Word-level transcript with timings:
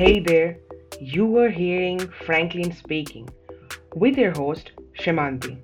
Hey 0.00 0.18
there, 0.18 0.56
you 0.98 1.36
are 1.36 1.50
hearing 1.50 1.98
Franklin 2.24 2.72
speaking 2.72 3.28
with 3.94 4.16
your 4.16 4.30
host 4.30 4.70
Shamanti, 4.98 5.62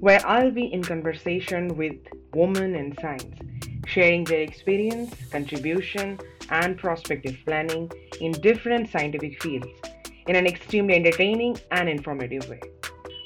where 0.00 0.20
I'll 0.26 0.50
be 0.50 0.72
in 0.72 0.82
conversation 0.82 1.76
with 1.76 1.94
women 2.34 2.74
in 2.74 2.96
science, 3.00 3.38
sharing 3.86 4.24
their 4.24 4.40
experience, 4.40 5.14
contribution, 5.30 6.18
and 6.48 6.76
prospective 6.76 7.38
planning 7.46 7.88
in 8.20 8.32
different 8.32 8.90
scientific 8.90 9.40
fields 9.40 9.68
in 10.26 10.34
an 10.34 10.48
extremely 10.48 10.96
entertaining 10.96 11.56
and 11.70 11.88
informative 11.88 12.48
way. 12.48 12.60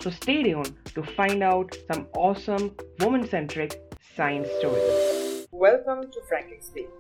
So 0.03 0.11
stay 0.11 0.43
tuned 0.43 0.75
to 0.95 1.03
find 1.03 1.43
out 1.43 1.75
some 1.91 2.07
awesome 2.15 2.77
woman 3.01 3.27
centric 3.27 3.81
science 4.15 4.49
stories. 4.59 5.47
Welcome 5.53 6.13
to 6.13 6.21
Franklin 6.29 6.61
Speak. 6.61 6.91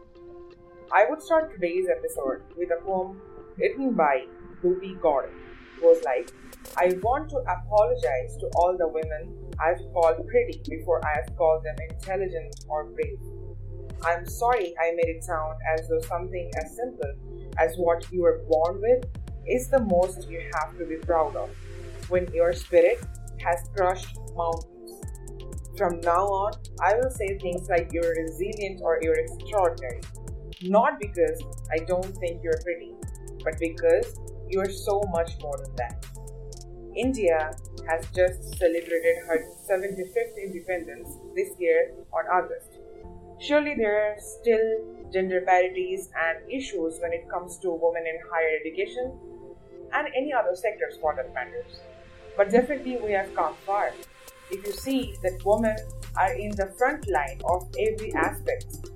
I 0.90 1.04
would 1.10 1.20
start 1.20 1.52
today's 1.52 1.88
episode 1.90 2.42
with 2.56 2.70
a 2.70 2.80
poem 2.80 3.20
written 3.56 3.94
by 3.94 4.26
Ruby 4.62 4.96
Gordon. 5.00 5.34
Was 5.82 6.02
like, 6.04 6.30
I 6.78 6.96
want 7.02 7.28
to 7.30 7.36
apologize 7.36 8.36
to 8.40 8.46
all 8.56 8.76
the 8.78 8.88
women 8.88 9.36
I've 9.58 9.80
called 9.92 10.26
pretty 10.28 10.62
before 10.68 11.04
I 11.04 11.20
have 11.20 11.36
called 11.36 11.64
them 11.64 11.76
intelligent 11.90 12.54
or 12.68 12.84
brave. 12.84 13.18
I'm 14.04 14.26
sorry 14.26 14.74
I 14.80 14.92
made 14.96 15.08
it 15.08 15.24
sound 15.24 15.58
as 15.72 15.88
though 15.88 16.00
something 16.00 16.50
as 16.62 16.76
simple 16.76 17.12
as 17.58 17.74
what 17.76 18.06
you 18.10 18.22
were 18.22 18.44
born 18.48 18.80
with 18.80 19.04
is 19.46 19.68
the 19.68 19.80
most 19.80 20.28
you 20.28 20.40
have 20.54 20.76
to 20.78 20.86
be 20.86 20.96
proud 20.96 21.36
of 21.36 21.50
when 22.08 22.26
your 22.32 22.52
spirit 22.52 23.04
has 23.40 23.68
crushed 23.76 24.16
mountains. 24.36 24.70
From 25.76 26.00
now 26.00 26.26
on, 26.26 26.52
I 26.82 26.94
will 26.94 27.10
say 27.10 27.38
things 27.38 27.68
like 27.68 27.90
you're 27.92 28.14
resilient 28.14 28.80
or 28.82 28.98
you're 29.02 29.16
extraordinary. 29.16 30.00
Not 30.62 31.00
because 31.00 31.42
I 31.72 31.78
don't 31.84 32.16
think 32.18 32.42
you're 32.42 32.60
pretty, 32.62 32.94
but 33.44 33.58
because 33.58 34.18
you're 34.48 34.70
so 34.70 35.02
much 35.12 35.32
more 35.40 35.58
than 35.58 35.76
that. 35.76 36.06
India 36.96 37.52
has 37.88 38.06
just 38.14 38.56
celebrated 38.56 39.16
her 39.26 39.44
75th 39.68 40.36
independence 40.42 41.18
this 41.34 41.50
year 41.58 41.92
on 42.12 42.24
August. 42.26 42.78
Surely 43.40 43.74
there 43.74 43.96
are 43.98 44.16
still 44.18 44.66
gender 45.12 45.42
parities 45.42 46.10
and 46.26 46.38
issues 46.50 46.98
when 47.00 47.12
it 47.12 47.28
comes 47.28 47.58
to 47.58 47.70
women 47.70 48.04
in 48.06 48.18
higher 48.32 48.56
education 48.60 49.12
and 49.92 50.08
any 50.16 50.32
other 50.32 50.54
sectors 50.54 50.96
for 51.00 51.14
that 51.16 51.34
matters. 51.34 51.80
But 52.36 52.50
definitely 52.50 52.96
we 52.96 53.12
have 53.12 53.34
come 53.34 53.54
far. 53.66 53.92
If 54.50 54.64
you 54.66 54.72
see 54.72 55.16
that 55.22 55.44
women 55.44 55.76
are 56.16 56.32
in 56.32 56.50
the 56.50 56.72
front 56.78 57.08
line 57.08 57.40
of 57.44 57.68
every 57.78 58.12
aspect, 58.14 58.90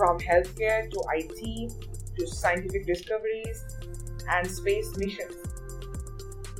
from 0.00 0.18
healthcare 0.18 0.90
to 0.90 0.98
IT 1.14 1.72
to 2.16 2.26
scientific 2.26 2.86
discoveries 2.86 3.64
and 4.28 4.50
space 4.50 4.96
missions. 4.96 5.34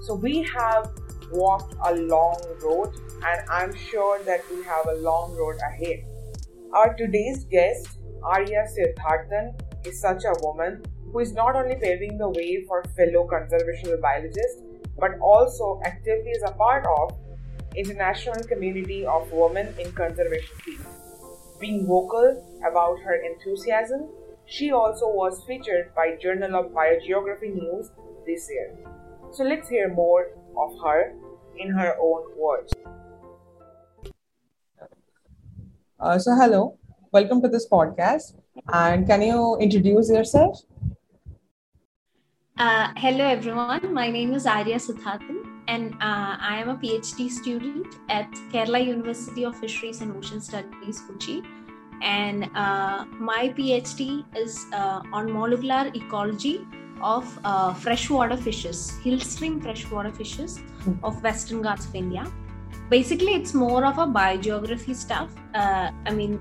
So 0.03 0.15
we 0.15 0.43
have 0.43 0.91
walked 1.33 1.75
a 1.87 1.95
long 1.95 2.43
road 2.63 2.95
and 3.27 3.49
I'm 3.49 3.75
sure 3.75 4.23
that 4.25 4.41
we 4.51 4.63
have 4.65 4.87
a 4.89 4.95
long 4.95 5.37
road 5.37 5.57
ahead. 5.63 6.05
Our 6.73 6.95
today's 6.95 7.45
guest, 7.45 7.89
Arya 8.23 8.67
Siddharthan, 8.77 9.87
is 9.87 10.01
such 10.01 10.25
a 10.25 10.35
woman 10.43 10.83
who 11.13 11.19
is 11.21 11.33
not 11.33 11.57
only 11.57 11.77
paving 11.77 12.19
the 12.19 12.29
way 12.29 12.65
for 12.67 12.83
fellow 12.97 13.29
conservational 13.29 14.01
biologists 14.01 14.63
but 14.99 15.19
also 15.21 15.81
actively 15.85 16.31
is 16.31 16.43
a 16.43 16.53
part 16.53 16.87
of 16.87 17.17
international 17.75 18.43
community 18.45 19.07
of 19.07 19.31
women 19.33 19.75
in 19.79 19.91
conservation 19.93 20.57
field. 20.63 20.85
Being 21.59 21.87
vocal 21.87 22.61
about 22.67 22.99
her 23.01 23.15
enthusiasm, 23.15 24.09
she 24.51 24.73
also 24.73 25.07
was 25.07 25.45
featured 25.47 25.95
by 25.95 26.17
Journal 26.21 26.57
of 26.57 26.73
Biogeography 26.73 27.55
News 27.55 27.91
this 28.27 28.49
year. 28.51 28.77
So 29.31 29.45
let's 29.45 29.69
hear 29.69 29.95
more 29.95 30.27
of 30.59 30.73
her 30.85 31.15
in 31.57 31.71
her 31.71 31.95
own 32.03 32.23
words. 32.37 32.73
Uh, 36.01 36.19
so 36.19 36.35
hello, 36.35 36.79
welcome 37.13 37.41
to 37.43 37.49
this 37.49 37.69
podcast. 37.69 38.35
And 38.73 39.07
can 39.07 39.23
you 39.23 39.57
introduce 39.61 40.11
yourself? 40.11 40.59
Uh, 42.59 42.89
hello, 42.97 43.25
everyone. 43.25 43.95
My 43.95 44.11
name 44.11 44.35
is 44.35 44.47
Arya 44.47 44.77
Siddharthan, 44.77 45.63
and 45.69 45.95
uh, 45.95 46.37
I 46.41 46.59
am 46.61 46.71
a 46.71 46.77
PhD 46.77 47.31
student 47.31 47.87
at 48.09 48.31
Kerala 48.53 48.85
University 48.85 49.45
of 49.45 49.57
Fisheries 49.57 50.01
and 50.01 50.15
Ocean 50.17 50.41
Studies, 50.41 51.01
Kochi. 51.01 51.43
And 52.03 52.51
uh, 52.55 53.05
my 53.19 53.53
PhD 53.57 54.25
is 54.37 54.67
uh, 54.73 55.03
on 55.13 55.33
molecular 55.33 55.91
ecology 55.95 56.67
of 57.03 57.39
uh, 57.45 57.73
freshwater 57.75 58.37
fishes, 58.37 58.91
hill 59.03 59.21
stream 59.21 59.61
freshwater 59.61 60.11
fishes 60.11 60.61
of 61.03 61.23
Western 61.23 61.63
Ghats 61.63 61.87
of 61.87 61.95
India. 61.95 62.31
Basically, 62.89 63.35
it's 63.35 63.55
more 63.55 63.85
of 63.85 63.99
a 63.99 64.07
biogeography 64.07 64.95
stuff. 64.95 65.31
Uh, 65.55 65.91
I 66.07 66.11
mean, 66.11 66.41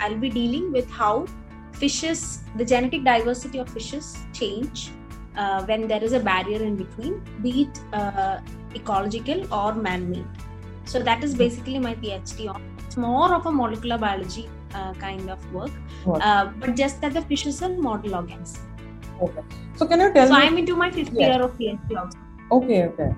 I'll 0.00 0.16
be 0.16 0.30
dealing 0.30 0.72
with 0.72 0.90
how 0.90 1.26
fishes, 1.72 2.40
the 2.56 2.64
genetic 2.64 3.04
diversity 3.04 3.58
of 3.58 3.68
fishes 3.68 4.16
change 4.32 4.90
uh, 5.36 5.64
when 5.64 5.86
there 5.86 6.02
is 6.02 6.12
a 6.12 6.20
barrier 6.20 6.62
in 6.62 6.76
between, 6.76 7.22
be 7.42 7.62
it 7.62 7.80
uh, 7.92 8.40
ecological 8.74 9.52
or 9.52 9.74
man 9.74 10.10
made. 10.10 10.26
So 10.84 11.00
that 11.00 11.22
is 11.22 11.34
basically 11.34 11.78
my 11.78 11.94
PhD 11.94 12.52
on. 12.52 12.62
It's 12.78 12.96
more 12.96 13.34
of 13.34 13.46
a 13.46 13.52
molecular 13.52 13.98
biology 13.98 14.48
uh, 14.74 14.92
kind 14.94 15.30
of 15.30 15.52
work, 15.52 15.70
uh, 16.06 16.46
but 16.60 16.76
just 16.76 17.00
that 17.00 17.14
the 17.14 17.22
fishes 17.22 17.62
are 17.62 17.70
model 17.70 18.14
organs. 18.14 18.58
Okay. 19.20 19.42
So 19.76 19.86
can 19.86 20.00
you 20.00 20.12
tell 20.12 20.28
so 20.28 20.34
me? 20.34 20.42
I'm 20.42 20.58
into 20.58 20.76
my 20.76 20.90
fifth 20.90 21.12
Yeah. 21.12 21.34
year 21.34 21.42
of 21.42 21.58
PhD 21.58 21.96
also. 21.96 22.18
Okay, 22.50 22.84
okay. 22.86 23.14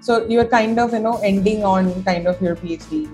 So 0.00 0.26
you're 0.26 0.44
kind 0.46 0.78
of, 0.78 0.92
you 0.92 1.00
know, 1.00 1.16
ending 1.18 1.64
on 1.64 2.04
kind 2.04 2.26
of 2.26 2.40
your 2.40 2.56
PhD. 2.56 3.08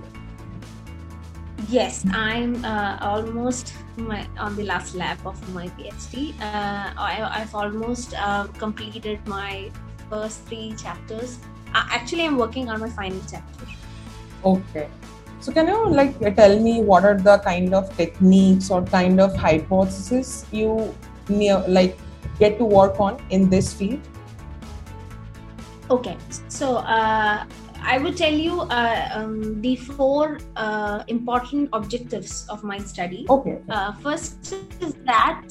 Yes, 1.69 2.05
I'm 2.13 2.63
uh, 2.65 2.99
almost 3.01 3.73
my, 3.97 4.27
on 4.39 4.55
the 4.55 4.65
last 4.65 4.95
lap 4.95 5.19
of 5.25 5.37
my 5.55 5.67
PhD. 5.69 6.35
Uh, 6.41 6.93
I, 6.97 7.41
I've 7.41 7.55
almost 7.55 8.15
uh, 8.15 8.47
completed 8.59 9.19
my 9.27 9.71
first 10.11 10.43
three 10.43 10.75
chapters. 10.77 11.39
Actually, 11.75 12.27
I'm 12.27 12.37
working 12.37 12.69
on 12.69 12.81
my 12.81 12.91
final 12.91 13.21
chapter. 13.29 13.67
Okay. 14.45 14.89
So 15.45 15.53
can 15.53 15.69
you 15.69 15.91
like 15.91 16.19
tell 16.37 16.59
me 16.59 16.81
what 16.81 17.05
are 17.05 17.19
the 17.19 17.37
kind 17.45 17.75
of 17.75 17.95
techniques 17.99 18.71
or 18.71 18.83
kind 18.83 19.21
of 19.21 19.37
hypotheses 19.37 20.47
you 20.51 20.95
near 21.29 21.63
like 21.69 21.99
get 22.39 22.57
to 22.57 22.65
work 22.65 22.99
on 22.99 23.21
in 23.29 23.51
this 23.51 23.75
field? 23.75 24.01
Okay, 25.91 26.17
so 26.49 26.77
uh, 26.77 27.45
I 27.83 27.99
would 27.99 28.17
tell 28.17 28.33
you 28.33 28.63
uh, 28.63 29.11
um, 29.13 29.61
the 29.61 29.77
four 29.77 30.39
uh, 30.57 31.05
important 31.09 31.69
objectives 31.75 32.47
of 32.49 32.65
my 32.65 32.79
study. 32.79 33.27
Okay. 33.29 33.59
Uh, 33.69 33.93
first 33.93 34.57
is 34.81 34.95
that 35.05 35.43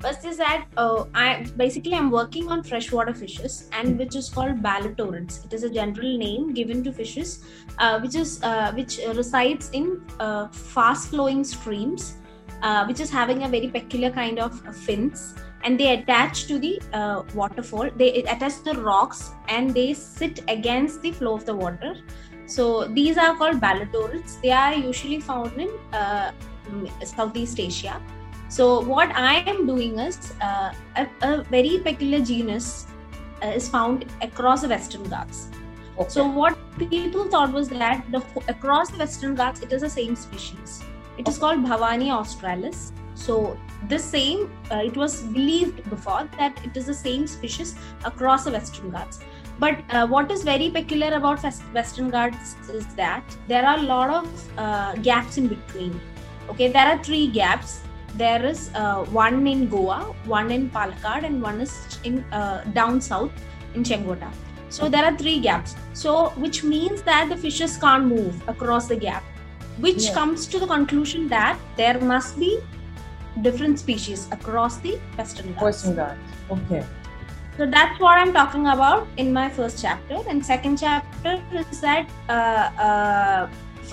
first 0.00 0.24
is 0.24 0.36
that 0.38 0.66
uh, 0.76 1.04
I 1.14 1.46
basically 1.56 1.94
I'm 1.94 2.10
working 2.10 2.48
on 2.48 2.62
freshwater 2.62 3.14
fishes 3.14 3.68
and 3.72 3.98
which 3.98 4.16
is 4.16 4.28
called 4.28 4.62
balitorids. 4.62 5.44
It 5.44 5.52
is 5.52 5.62
a 5.62 5.70
general 5.70 6.16
name 6.18 6.54
given 6.54 6.82
to 6.84 6.92
fishes 6.92 7.44
uh, 7.78 8.00
which 8.00 8.14
is 8.14 8.42
uh, 8.42 8.72
which 8.72 8.98
resides 9.14 9.70
in 9.70 10.00
uh, 10.18 10.48
fast 10.48 11.10
flowing 11.10 11.44
streams, 11.44 12.16
uh, 12.62 12.84
which 12.86 13.00
is 13.00 13.10
having 13.10 13.44
a 13.44 13.48
very 13.48 13.68
peculiar 13.68 14.10
kind 14.10 14.38
of 14.38 14.58
fins 14.76 15.34
and 15.64 15.78
they 15.78 15.92
attach 15.94 16.46
to 16.46 16.58
the 16.58 16.80
uh, 16.94 17.22
waterfall. 17.34 17.90
They 17.94 18.22
attach 18.22 18.56
to 18.58 18.72
the 18.72 18.80
rocks 18.80 19.32
and 19.48 19.74
they 19.74 19.92
sit 19.92 20.40
against 20.48 21.02
the 21.02 21.12
flow 21.12 21.34
of 21.34 21.44
the 21.44 21.54
water. 21.54 21.96
So 22.46 22.88
these 22.88 23.18
are 23.18 23.36
called 23.36 23.60
balitorids 23.60 24.40
they 24.40 24.50
are 24.50 24.74
usually 24.74 25.20
found 25.20 25.52
in 25.60 25.70
southeast 27.04 27.60
asia 27.60 28.00
so 28.58 28.80
what 28.80 29.10
i 29.14 29.34
am 29.50 29.66
doing 29.66 29.98
is 29.98 30.32
uh, 30.42 30.72
a, 30.96 31.08
a 31.22 31.42
very 31.44 31.78
peculiar 31.78 32.20
genus 32.20 32.86
uh, 33.42 33.46
is 33.46 33.68
found 33.68 34.06
across 34.22 34.62
the 34.62 34.68
western 34.68 35.04
ghats. 35.04 35.48
Okay. 35.98 36.08
so 36.08 36.26
what 36.26 36.56
people 36.78 37.24
thought 37.28 37.52
was 37.52 37.68
that 37.68 38.04
the 38.10 38.22
across 38.48 38.90
the 38.90 38.98
western 38.98 39.34
ghats 39.34 39.60
it 39.60 39.72
is 39.72 39.82
the 39.82 39.90
same 39.90 40.16
species. 40.16 40.82
It 41.18 41.28
is 41.28 41.38
called 41.38 41.60
Bhavania 41.60 42.12
australis. 42.12 42.92
So 43.14 43.58
this 43.88 44.04
same 44.04 44.50
uh, 44.70 44.76
it 44.76 44.96
was 44.96 45.22
believed 45.22 45.88
before 45.90 46.28
that 46.38 46.58
it 46.64 46.76
is 46.76 46.86
the 46.86 46.94
same 46.94 47.26
species 47.26 47.74
across 48.04 48.44
the 48.44 48.52
western 48.52 48.90
ghats. 48.90 49.20
But 49.58 49.78
uh, 49.90 50.06
what 50.06 50.30
is 50.30 50.42
very 50.42 50.70
peculiar 50.70 51.14
about 51.14 51.42
western 51.74 52.10
ghats 52.10 52.56
is 52.70 52.86
that 52.94 53.22
there 53.46 53.66
are 53.66 53.78
a 53.78 53.82
lot 53.82 54.10
of 54.10 54.58
uh, 54.58 54.94
gaps 54.96 55.36
in 55.36 55.48
between. 55.48 56.00
Okay 56.48 56.68
there 56.68 56.86
are 56.86 57.02
three 57.04 57.26
gaps 57.26 57.82
there 58.16 58.44
is 58.44 58.70
uh, 58.74 59.04
one 59.04 59.46
in 59.46 59.68
goa 59.68 59.98
one 60.26 60.50
in 60.50 60.68
palakkad 60.70 61.24
and 61.24 61.42
one 61.42 61.60
is 61.60 61.74
in 62.04 62.24
uh, 62.32 62.64
down 62.78 63.00
south 63.00 63.32
in 63.74 63.82
chengota 63.82 64.30
so 64.68 64.88
there 64.88 65.04
are 65.04 65.16
three 65.16 65.38
gaps 65.40 65.74
so 65.92 66.30
which 66.44 66.62
means 66.64 67.02
that 67.02 67.28
the 67.28 67.36
fishes 67.36 67.76
can't 67.76 68.06
move 68.06 68.48
across 68.48 68.86
the 68.88 68.96
gap 68.96 69.22
which 69.78 70.04
Yeah. 70.06 70.14
comes 70.14 70.46
to 70.46 70.58
the 70.58 70.66
conclusion 70.66 71.28
that 71.28 71.58
there 71.76 71.98
must 72.00 72.38
be 72.38 72.58
different 73.42 73.78
species 73.78 74.28
across 74.32 74.78
the 74.78 74.98
Western 75.16 75.52
Ghats. 75.52 75.62
Western 75.62 75.94
Ghats. 75.96 76.18
Okay. 76.50 76.84
So 77.56 77.66
that's 77.66 78.00
what 78.00 78.18
I'm 78.18 78.32
talking 78.32 78.66
about 78.66 79.06
in 79.16 79.32
my 79.32 79.48
first 79.48 79.80
chapter. 79.80 80.18
And 80.28 80.44
second 80.44 80.78
chapter 80.78 81.42
is 81.52 81.80
that 81.80 82.08
uh, 82.28 82.32
uh, 82.32 83.48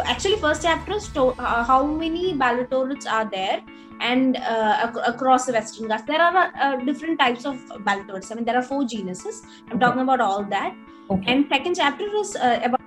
actually 0.06 0.38
first 0.38 0.64
chapter 0.64 0.94
is 0.94 1.08
to, 1.10 1.28
uh, 1.28 1.64
how 1.64 1.86
many 1.86 2.34
balitorids 2.34 3.06
are 3.10 3.26
there 3.26 3.62
and 4.00 4.38
uh, 4.38 4.90
ac- 4.90 5.04
across 5.06 5.46
the 5.46 5.54
Western 5.54 5.88
Ghats. 5.88 6.04
There 6.04 6.22
are 6.22 6.52
uh, 6.60 6.76
different 6.86 7.20
types 7.20 7.46
of 7.46 7.56
balitorids. 7.86 8.32
I 8.32 8.36
mean, 8.36 8.46
there 8.46 8.58
are 8.58 8.64
four 8.64 8.86
genuses. 8.86 9.44
I'm 9.70 9.80
talking 9.80 10.02
about 10.02 10.22
all 10.22 10.44
that. 10.46 10.76
Okay. 11.10 11.32
And 11.32 11.46
second 11.50 11.76
chapter 11.76 12.06
is 12.16 12.36
uh, 12.36 12.60
about 12.64 12.82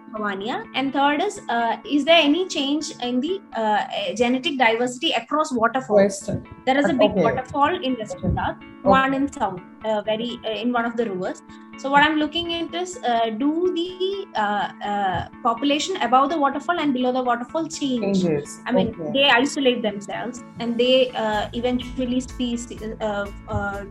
And 0.75 0.93
third 0.93 1.23
is 1.23 1.41
uh, 1.49 1.77
is 1.85 2.05
there 2.05 2.21
any 2.21 2.47
change 2.49 2.91
in 3.03 3.21
the 3.21 3.41
uh, 3.55 3.87
genetic 4.15 4.59
diversity 4.59 5.13
across 5.13 5.53
waterfalls? 5.53 6.03
Western. 6.03 6.47
There 6.67 6.79
is 6.79 6.87
a 6.87 6.93
big 6.93 7.11
Okay. 7.11 7.23
waterfall 7.23 7.83
in 7.83 7.95
Western 7.95 8.35
Ghats, 8.35 8.65
one 8.83 9.15
in 9.15 9.33
South, 9.33 9.61
uh, 9.85 10.03
very 10.03 10.39
uh, 10.45 10.51
in 10.51 10.73
one 10.73 10.85
of 10.85 10.97
the 10.97 11.11
rivers. 11.11 11.43
So 11.79 11.91
what 11.91 12.03
I'm 12.03 12.19
looking 12.19 12.53
at 12.55 12.75
is 12.75 12.99
uh, 12.99 13.31
do 13.31 13.73
the 13.75 14.27
uh, 14.35 15.29
population 15.43 15.97
above 16.03 16.29
the 16.29 16.39
waterfall 16.39 16.79
and 16.79 16.93
below 16.93 17.13
the 17.13 17.23
waterfall 17.23 17.69
change? 17.69 18.23
Changes. 18.23 18.59
I 18.67 18.73
mean, 18.73 18.89
okay. 18.89 19.13
they 19.15 19.31
isolate 19.31 19.81
themselves 19.81 20.43
and 20.59 20.79
they 20.79 21.11
uh, 21.13 21.49
eventually 21.55 22.21
species, 22.21 22.71
uh, 23.01 23.27
uh, 23.49 23.85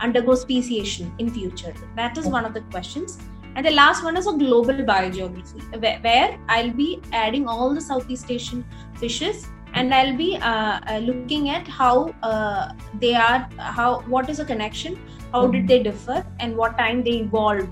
undergo 0.00 0.36
speciation 0.36 1.12
in 1.18 1.30
future. 1.30 1.74
That 1.96 2.16
is 2.16 2.26
one 2.26 2.44
of 2.44 2.54
the 2.54 2.60
questions. 2.70 3.18
And 3.54 3.66
the 3.66 3.70
last 3.70 4.02
one 4.02 4.16
is 4.16 4.26
a 4.26 4.32
global 4.32 4.74
biogeography, 4.74 5.80
where, 5.80 5.98
where 6.00 6.38
I'll 6.48 6.70
be 6.72 7.00
adding 7.12 7.46
all 7.46 7.74
the 7.74 7.80
Southeast 7.80 8.30
Asian 8.30 8.64
fishes, 8.96 9.46
and 9.74 9.94
I'll 9.94 10.16
be 10.16 10.36
uh, 10.36 10.80
uh, 10.90 10.98
looking 10.98 11.50
at 11.50 11.66
how 11.68 12.14
uh, 12.22 12.72
they 13.00 13.14
are, 13.14 13.48
how 13.58 14.00
what 14.06 14.28
is 14.30 14.40
a 14.40 14.44
connection, 14.44 14.98
how 15.32 15.46
did 15.46 15.64
Mhm. 15.64 15.68
they 15.68 15.82
differ, 15.82 16.24
and 16.40 16.56
what 16.56 16.78
time 16.78 17.02
they 17.02 17.16
evolved 17.26 17.68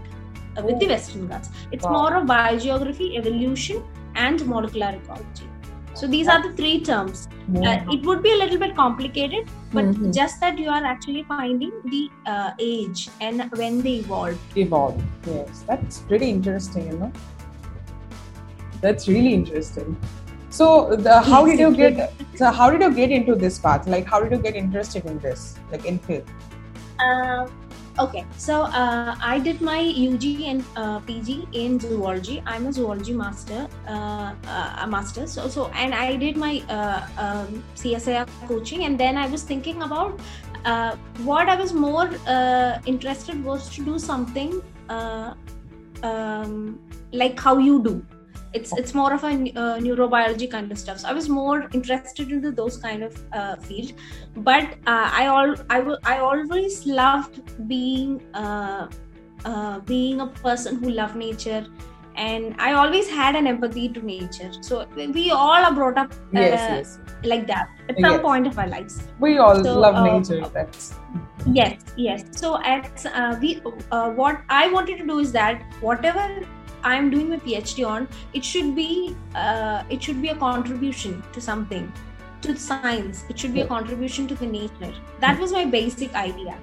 uh, 0.56 0.62
with 0.62 0.78
the 0.80 0.86
Oh. 0.86 0.90
Western 0.90 1.26
Ghats. 1.28 1.50
It's 1.72 1.84
Wow. 1.84 1.92
more 1.98 2.16
of 2.20 2.26
biogeography, 2.26 3.16
evolution, 3.18 3.82
and 4.14 4.46
molecular 4.46 4.92
ecology. 5.02 5.46
So 6.00 6.06
these 6.06 6.28
are 6.28 6.42
the 6.42 6.52
three 6.56 6.80
terms. 6.80 7.28
Uh, 7.54 7.78
it 7.94 8.06
would 8.06 8.22
be 8.22 8.32
a 8.32 8.36
little 8.36 8.58
bit 8.58 8.74
complicated, 8.76 9.50
but 9.72 9.84
Mhm. 9.84 10.14
just 10.18 10.40
that 10.44 10.58
you 10.58 10.70
are 10.76 10.84
actually 10.92 11.24
finding 11.32 11.72
the 11.94 12.00
uh, 12.34 12.50
age 12.66 13.02
and 13.26 13.42
when 13.62 13.82
they 13.86 13.96
evolved. 14.04 14.56
evolved. 14.62 15.02
Yes, 15.32 15.64
that's 15.72 15.98
pretty 16.12 16.30
interesting, 16.36 16.86
you 16.92 16.96
know. 17.02 17.12
That's 18.86 19.08
really 19.08 19.34
interesting. 19.34 19.96
So, 20.48 20.68
the, 21.08 21.20
how 21.20 21.44
did 21.50 21.60
you 21.64 21.70
get? 21.76 22.14
So, 22.42 22.50
how 22.60 22.70
did 22.70 22.80
you 22.86 22.92
get 23.00 23.10
into 23.18 23.34
this 23.44 23.58
path? 23.66 23.86
Like, 23.96 24.06
how 24.14 24.20
did 24.22 24.32
you 24.36 24.42
get 24.48 24.56
interested 24.62 25.04
in 25.14 25.18
this? 25.26 25.44
Like 25.70 25.84
in 25.84 25.98
film? 25.98 26.22
Uh, 26.98 27.46
okay, 28.00 28.24
so 28.36 28.62
uh, 28.62 29.14
I 29.20 29.38
did 29.38 29.60
my 29.60 29.80
UG 29.80 30.24
and 30.42 30.64
uh, 30.76 31.00
PG 31.00 31.48
in 31.52 31.78
zoology. 31.78 32.42
I'm 32.46 32.66
a 32.66 32.72
zoology 32.72 33.12
master, 33.12 33.68
uh, 33.86 34.34
uh, 34.46 34.76
a 34.80 34.86
master. 34.86 35.26
So, 35.26 35.48
so 35.48 35.68
and 35.68 35.94
I 35.94 36.16
did 36.16 36.36
my 36.36 36.62
uh, 36.68 37.06
um, 37.18 37.62
CSIR 37.74 38.26
coaching, 38.48 38.84
and 38.84 38.98
then 38.98 39.16
I 39.16 39.26
was 39.26 39.42
thinking 39.42 39.82
about 39.82 40.18
uh, 40.64 40.96
what 41.24 41.48
I 41.48 41.56
was 41.56 41.72
more 41.72 42.08
interested 42.86 43.44
was 43.44 43.68
to 43.76 43.84
do 43.84 43.98
something 43.98 44.62
um, 46.02 46.80
like 47.12 47.38
how 47.38 47.58
you 47.58 47.82
do. 47.82 48.04
It's 48.52 48.72
it's 48.76 48.94
more 48.94 49.12
of 49.14 49.22
a 49.22 49.28
uh, 49.28 49.78
neurobiology 49.78 50.50
kind 50.50 50.72
of 50.72 50.78
stuff. 50.78 50.98
So 51.00 51.08
I 51.08 51.12
was 51.12 51.28
more 51.28 51.68
interested 51.72 52.32
into 52.32 52.50
those 52.50 52.76
kind 52.78 53.04
of 53.04 53.24
uh, 53.32 53.56
field 53.56 53.92
but 54.36 54.64
uh, 54.86 55.10
I 55.12 55.26
all 55.26 55.54
I 55.68 55.80
will 55.80 55.98
I 56.04 56.18
always 56.18 56.86
loved 56.86 57.68
being 57.68 58.22
uh, 58.34 58.88
uh, 59.44 59.80
being 59.80 60.20
a 60.20 60.26
person 60.26 60.76
who 60.76 60.90
loved 60.90 61.16
nature, 61.16 61.66
and 62.16 62.54
I 62.58 62.72
always 62.72 63.08
had 63.08 63.36
an 63.36 63.46
empathy 63.46 63.88
to 63.88 64.04
nature. 64.04 64.52
So 64.60 64.86
we 64.96 65.30
all 65.30 65.64
are 65.64 65.72
brought 65.72 65.98
up 65.98 66.12
uh, 66.12 66.40
Yes, 66.40 66.70
yes. 66.70 66.98
like 67.24 67.46
that 67.46 67.68
at 67.88 68.00
some 68.00 68.12
Yes. 68.12 68.22
point 68.22 68.46
of 68.46 68.58
our 68.58 68.68
lives. 68.68 69.02
We 69.18 69.38
all 69.38 69.62
so, 69.64 69.78
love 69.78 70.02
nature. 70.04 70.46
That's 70.48 70.94
Yes, 71.46 71.82
yes. 71.96 72.24
So 72.32 72.62
at 72.62 73.04
uh, 73.06 73.36
we 73.40 73.62
uh, 73.90 74.10
what 74.10 74.42
I 74.48 74.70
wanted 74.70 74.98
to 74.98 75.06
do 75.06 75.18
is 75.18 75.32
that 75.32 75.62
whatever 75.80 76.42
I'm 76.82 77.10
doing 77.10 77.30
my 77.30 77.36
PhD 77.36 77.86
on, 77.86 78.08
it 78.32 78.44
should 78.44 78.74
be 78.74 79.16
uh, 79.34 79.82
it 79.88 80.02
should 80.02 80.22
be 80.22 80.28
a 80.28 80.36
contribution 80.36 81.22
to 81.32 81.40
something, 81.40 81.92
to 82.42 82.56
science. 82.56 83.24
It 83.28 83.38
should 83.38 83.54
be 83.54 83.60
a 83.62 83.66
contribution 83.66 84.26
to 84.28 84.34
the 84.34 84.46
nature. 84.46 84.92
That 85.20 85.38
was 85.38 85.52
my 85.52 85.64
basic 85.64 86.14
idea. 86.14 86.58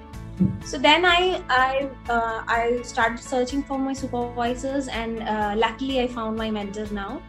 So 0.64 0.78
then 0.78 1.04
I 1.04 1.42
I 1.48 1.90
uh, 2.08 2.42
I 2.46 2.80
started 2.82 3.20
searching 3.20 3.62
for 3.62 3.78
my 3.78 3.92
supervisors, 3.92 4.88
and 4.88 5.22
uh, 5.22 5.54
luckily 5.56 6.00
I 6.00 6.08
found 6.08 6.36
my 6.36 6.50
mentor 6.50 6.86
now. 6.92 7.22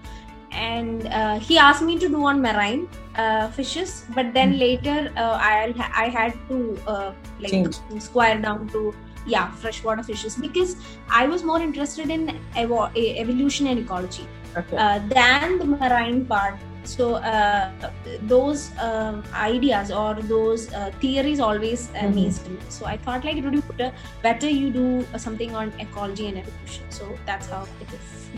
And 0.52 1.06
uh, 1.08 1.40
he 1.40 1.58
asked 1.60 1.84
me 1.84 2.00
to 2.00 2.10
do 2.10 2.26
on 2.26 2.42
marine 2.42 2.88
uh, 3.16 3.50
fishes, 3.50 4.06
but 4.16 4.34
then 4.34 4.58
later 4.58 5.12
uh, 5.16 5.38
I 5.40 5.74
I 5.96 6.10
had 6.10 6.34
to 6.50 6.78
uh, 6.88 7.14
like 7.40 7.52
Change. 7.52 7.78
square 8.00 8.40
down 8.40 8.68
to 8.70 8.94
yeah 9.36 9.52
freshwater 9.64 10.04
fishes 10.04 10.36
because 10.36 10.76
I 11.10 11.28
was 11.28 11.44
more 11.44 11.62
interested 11.62 12.10
in 12.10 12.28
evo- 12.56 12.90
evolution 12.96 13.68
and 13.68 13.80
ecology 13.80 14.28
okay. 14.58 14.78
uh, 14.78 15.00
than 15.14 15.60
the 15.60 15.66
marine 15.66 16.26
part. 16.26 16.56
So 16.84 17.16
uh, 17.16 17.92
those 18.24 18.72
um, 18.80 19.24
ideas 19.34 19.92
or 19.92 20.16
those 20.16 20.74
uh, 20.74 20.92
theories 21.02 21.40
always 21.40 21.90
uh, 21.90 22.00
Mhm. 22.00 22.12
amazed 22.12 22.50
me. 22.50 22.58
So 22.70 22.86
I 22.86 22.98
thought 22.98 23.26
like 23.26 23.38
it 23.42 23.44
would 23.44 23.58
be 23.58 23.62
better, 23.74 23.92
better 24.24 24.50
you 24.50 24.70
do 24.78 24.86
something 25.18 25.56
on 25.56 25.74
ecology 25.80 26.28
and 26.30 26.38
evolution. 26.44 26.86
So 26.90 27.10
that's 27.26 27.48
how 27.56 27.64
it 27.82 27.94
is. 28.00 28.30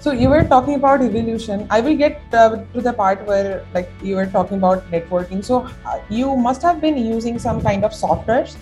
So 0.00 0.12
you 0.12 0.28
were 0.28 0.42
talking 0.44 0.74
about 0.74 1.02
evolution. 1.02 1.66
I 1.70 1.80
will 1.80 1.96
get 1.96 2.20
uh, 2.32 2.50
to 2.74 2.80
the 2.80 2.92
part 2.92 3.26
where 3.26 3.64
like 3.74 3.88
you 4.02 4.16
were 4.16 4.26
talking 4.26 4.58
about 4.58 4.88
networking. 4.90 5.44
So 5.44 5.66
uh, 5.84 5.98
you 6.08 6.36
must 6.36 6.62
have 6.62 6.80
been 6.80 6.96
using 6.96 7.38
some 7.38 7.60
kind 7.62 7.84
of 7.84 7.92
softwares 7.92 8.56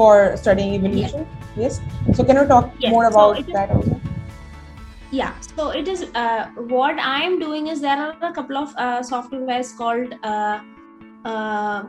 for 0.00 0.36
studying 0.36 0.74
evolution. 0.80 1.26
Yes. 1.56 1.80
So 2.14 2.24
can 2.24 2.36
you 2.42 2.46
talk 2.54 2.70
Yes, 2.78 2.92
more 2.98 3.06
about 3.14 3.38
is- 3.44 3.52
that 3.58 3.70
also? 3.80 4.00
yeah 5.12 5.30
so 5.44 5.70
it 5.78 5.88
is 5.92 6.02
uh, 6.14 6.42
what 6.72 6.98
i 7.12 7.14
am 7.28 7.38
doing 7.38 7.64
is 7.70 7.80
there 7.84 7.96
are 8.02 8.26
a 8.26 8.32
couple 8.34 8.58
of 8.58 8.74
uh, 8.84 9.00
softwares 9.08 9.72
called 9.80 10.12
uh, 10.32 10.60
uh, 11.30 11.80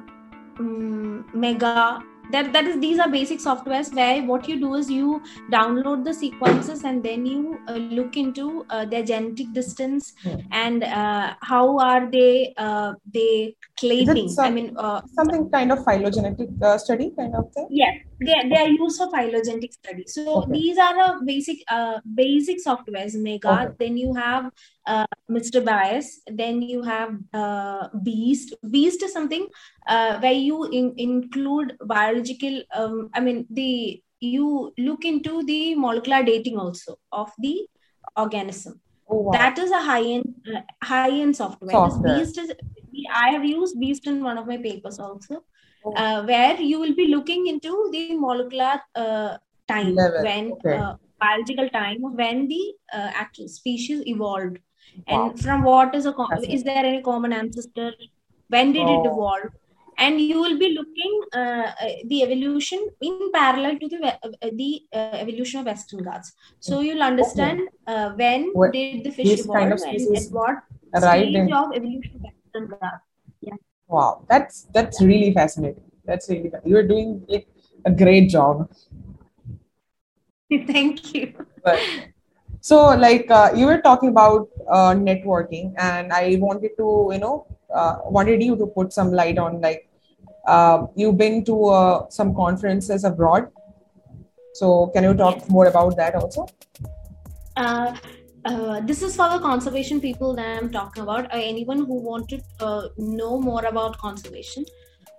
mm, 0.62 1.36
mega 1.44 1.76
that, 2.32 2.54
that 2.54 2.66
is 2.66 2.80
these 2.80 3.00
are 3.00 3.10
basic 3.10 3.40
softwares 3.40 3.94
where 3.94 4.24
what 4.24 4.48
you 4.48 4.60
do 4.60 4.76
is 4.76 4.90
you 4.90 5.22
download 5.52 6.04
the 6.04 6.14
sequences 6.14 6.84
and 6.84 7.04
then 7.04 7.26
you 7.26 7.60
uh, 7.68 7.74
look 7.74 8.18
into 8.18 8.66
uh, 8.70 8.86
their 8.86 9.04
genetic 9.04 9.52
distance 9.54 10.14
Hmm. 10.24 10.36
and 10.52 10.84
uh, 10.84 11.34
how 11.42 11.80
are 11.80 12.10
they 12.12 12.54
uh, 12.58 12.94
they 13.14 13.56
claiming 13.80 14.30
i 14.40 14.50
mean 14.50 14.76
uh, 14.78 15.02
Something 15.16 15.50
kind 15.50 15.72
of 15.72 15.84
phylogenetic 15.86 16.50
uh, 16.62 16.78
study 16.78 17.12
kind 17.18 17.34
of 17.36 17.52
thing. 17.54 17.68
Yes, 17.70 17.96
they, 18.26 18.36
they 18.50 18.58
are 18.58 18.70
used 18.70 18.98
for 18.98 19.10
phylogenetic 19.12 19.74
study. 19.74 20.04
So 20.08 20.22
Okay. 20.42 20.52
these 20.54 20.78
are 20.78 20.98
a 21.06 21.20
basic 21.26 21.58
uh, 21.70 22.00
basic 22.16 22.58
softwares. 22.66 23.16
Mega. 23.16 23.54
Okay. 23.54 23.74
Then 23.80 23.98
you 23.98 24.14
have 24.14 24.52
uh, 24.86 25.06
MrBayes. 25.30 26.06
Then 26.42 26.62
you 26.62 26.84
have 26.84 27.18
uh, 27.34 27.88
Beast. 28.04 28.54
Beast 28.70 29.04
is 29.04 29.14
something 29.14 29.48
uh, 29.88 30.20
where 30.20 30.32
you 30.34 30.64
in, 30.66 30.94
include 30.98 31.78
biological. 31.86 32.62
Um, 32.76 33.10
I 33.14 33.20
mean 33.20 33.46
the 33.50 34.02
you 34.20 34.72
look 34.78 35.04
into 35.04 35.44
the 35.44 35.76
molecular 35.76 36.24
dating 36.24 36.58
also 36.58 36.98
of 37.12 37.32
the 37.40 37.68
organism 38.16 38.80
Oh 39.10 39.18
wow. 39.18 39.32
that 39.32 39.58
is 39.58 39.72
a 39.72 39.82
high 39.82 40.04
end 40.04 40.36
uh, 40.56 40.62
high 40.84 41.10
end 41.10 41.36
software. 41.36 41.72
Software. 41.72 42.20
beast 42.20 42.38
is 42.38 42.52
i 43.14 43.30
have 43.32 43.44
used 43.44 43.80
beast 43.80 44.06
in 44.08 44.24
one 44.24 44.38
of 44.38 44.48
my 44.48 44.58
papers 44.58 45.00
also. 45.00 45.44
Uh, 45.96 46.24
where 46.24 46.60
you 46.62 46.80
will 46.80 46.96
be 46.96 47.08
looking 47.08 47.48
into 47.48 47.90
the 47.92 48.06
molecular 48.10 48.70
uh, 48.88 49.28
time 49.68 49.94
Level, 49.96 50.22
when 50.22 50.46
okay. 50.54 50.76
uh, 50.76 50.94
biological 51.20 51.70
time 51.70 51.98
when 52.22 52.48
the 52.48 52.62
uh, 52.94 53.12
actual 53.24 53.48
species 53.48 54.02
evolved 54.08 54.58
Wow. 55.08 55.30
and 55.30 55.40
from 55.40 55.64
what 55.64 55.96
is 55.96 56.06
a 56.06 56.14
co- 56.14 56.28
Fascinating. 56.30 56.56
is 56.58 56.64
there 56.64 56.86
any 56.86 57.02
common 57.02 57.34
ancestor 57.34 57.92
when 58.50 58.74
did 58.74 58.90
it 58.90 59.06
Oh. 59.06 59.12
evolve 59.12 59.50
and 59.98 60.20
you 60.22 60.40
will 60.42 60.58
be 60.58 60.70
looking 60.78 61.14
uh, 61.34 61.72
the 62.08 62.24
evolution 62.24 62.82
in 63.02 63.22
parallel 63.32 63.78
to 63.80 63.88
the 63.88 64.00
uh, 64.14 64.50
the 64.62 64.72
evolution 65.02 65.60
of 65.62 65.66
western 65.66 66.04
ghats 66.04 66.34
so 66.60 66.80
you'll 66.82 67.04
understand 67.12 67.60
uh, 67.88 68.10
when 68.22 68.48
did 68.76 69.04
the 69.04 69.12
fish 69.12 69.34
evolve 69.38 69.58
kind 69.58 69.72
of 69.74 69.80
and 69.84 70.08
at 70.18 70.26
what 70.32 70.56
arrived 70.94 71.36
stage 71.36 71.42
in- 71.42 71.60
of 71.62 71.72
evolution 71.80 72.16
of 72.18 72.24
western 72.30 72.68
ghats 72.72 73.11
Wow, 73.92 74.26
that's 74.30 74.68
that's 74.74 75.02
really 75.02 75.34
fascinating. 75.34 75.84
That's 76.06 76.30
really 76.30 76.50
you're 76.64 76.88
doing 76.88 77.26
like 77.28 77.48
a 77.86 77.92
great 77.92 78.30
job. 78.30 78.70
thank 80.68 81.14
you 81.14 81.34
But 81.64 81.80
so 82.62 82.78
like 82.96 83.30
uh, 83.30 83.52
you 83.54 83.66
were 83.66 83.82
talking 83.82 84.10
about 84.10 84.48
uh, 84.70 84.94
networking, 84.94 85.74
and 85.78 86.14
I 86.14 86.38
wanted 86.40 86.72
to 86.78 87.10
you 87.12 87.20
know 87.20 87.48
uh, 87.74 87.98
wanted 88.06 88.42
you 88.42 88.56
to 88.56 88.66
put 88.66 88.94
some 88.94 89.12
light 89.12 89.38
on 89.38 89.60
like 89.60 89.90
uh, 90.48 90.88
you've 90.96 91.18
been 91.18 91.44
to 91.46 91.66
uh, 91.66 92.10
some 92.10 92.34
conferences 92.34 93.04
abroad. 93.04 93.50
So 94.54 94.88
can 94.94 95.04
you 95.04 95.14
talk 95.14 95.50
more 95.50 95.66
about 95.66 95.98
that 95.98 96.16
also? 96.16 96.48
Uh, 98.44 98.80
this 98.82 99.04
is 99.04 99.16
for 99.16 99.30
the 99.30 99.40
conservation 99.40 100.02
people 100.02 100.36
that 100.36 100.58
I'm 100.58 100.72
talking 100.72 101.04
about. 101.04 101.26
Uh, 101.26 101.38
anyone 101.38 101.80
who 101.80 102.02
want 102.02 102.30
to 102.30 102.42
uh, 102.60 102.88
know 102.98 103.40
more 103.40 103.66
about 103.66 103.98
conservation, 104.00 104.66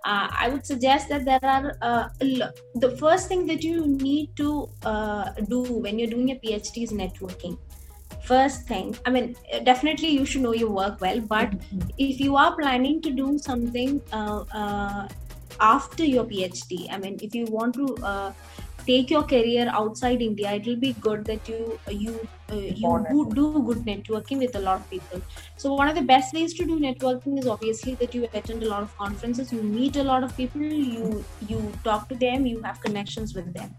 uh, 0.03 0.27
I 0.29 0.49
would 0.49 0.65
suggest 0.65 1.07
that 1.09 1.23
there 1.23 1.39
are 1.43 1.77
uh, 1.81 2.09
the 2.19 2.97
first 2.99 3.29
thing 3.29 3.45
that 3.47 3.63
you 3.63 3.87
need 3.87 4.35
to 4.37 4.69
uh, 4.83 5.31
do 5.47 5.63
when 5.63 5.99
you're 5.99 6.09
doing 6.09 6.31
a 6.31 6.35
PhD 6.35 6.83
is 6.83 6.91
networking. 6.91 7.57
First 8.25 8.67
thing, 8.67 8.95
I 9.05 9.09
mean, 9.09 9.35
definitely 9.63 10.09
you 10.09 10.25
should 10.25 10.41
know 10.41 10.53
your 10.53 10.69
work 10.71 10.99
well, 11.01 11.19
but 11.21 11.53
if 11.97 12.19
you 12.19 12.35
are 12.35 12.55
planning 12.55 13.01
to 13.01 13.11
do 13.11 13.37
something 13.37 14.01
uh, 14.11 14.43
uh, 14.53 15.07
after 15.59 16.03
your 16.03 16.25
phd 16.25 16.87
i 16.91 16.97
mean 16.97 17.17
if 17.21 17.35
you 17.35 17.45
want 17.45 17.73
to 17.75 17.95
uh, 18.03 18.31
take 18.85 19.09
your 19.09 19.23
career 19.23 19.67
outside 19.81 20.21
india 20.21 20.53
it 20.53 20.65
will 20.65 20.81
be 20.87 20.93
good 21.07 21.25
that 21.25 21.47
you 21.47 21.79
you 21.89 22.19
uh, 22.53 22.55
you 22.55 23.05
do, 23.09 23.29
do 23.33 23.63
good 23.63 23.79
networking 23.85 24.37
with 24.37 24.55
a 24.55 24.59
lot 24.59 24.79
of 24.79 24.89
people. 24.89 25.21
So 25.57 25.73
one 25.73 25.87
of 25.87 25.95
the 25.95 26.01
best 26.01 26.33
ways 26.33 26.53
to 26.55 26.65
do 26.65 26.79
networking 26.79 27.39
is 27.39 27.47
obviously 27.47 27.95
that 27.95 28.13
you 28.13 28.27
attend 28.33 28.63
a 28.63 28.69
lot 28.69 28.83
of 28.83 28.95
conferences 28.97 29.51
you 29.51 29.63
meet 29.63 29.95
a 29.95 30.03
lot 30.03 30.23
of 30.23 30.35
people 30.37 30.61
you 30.61 31.23
you 31.47 31.71
talk 31.83 32.09
to 32.09 32.15
them 32.15 32.45
you 32.45 32.61
have 32.61 32.81
connections 32.81 33.33
with 33.33 33.53
them. 33.53 33.75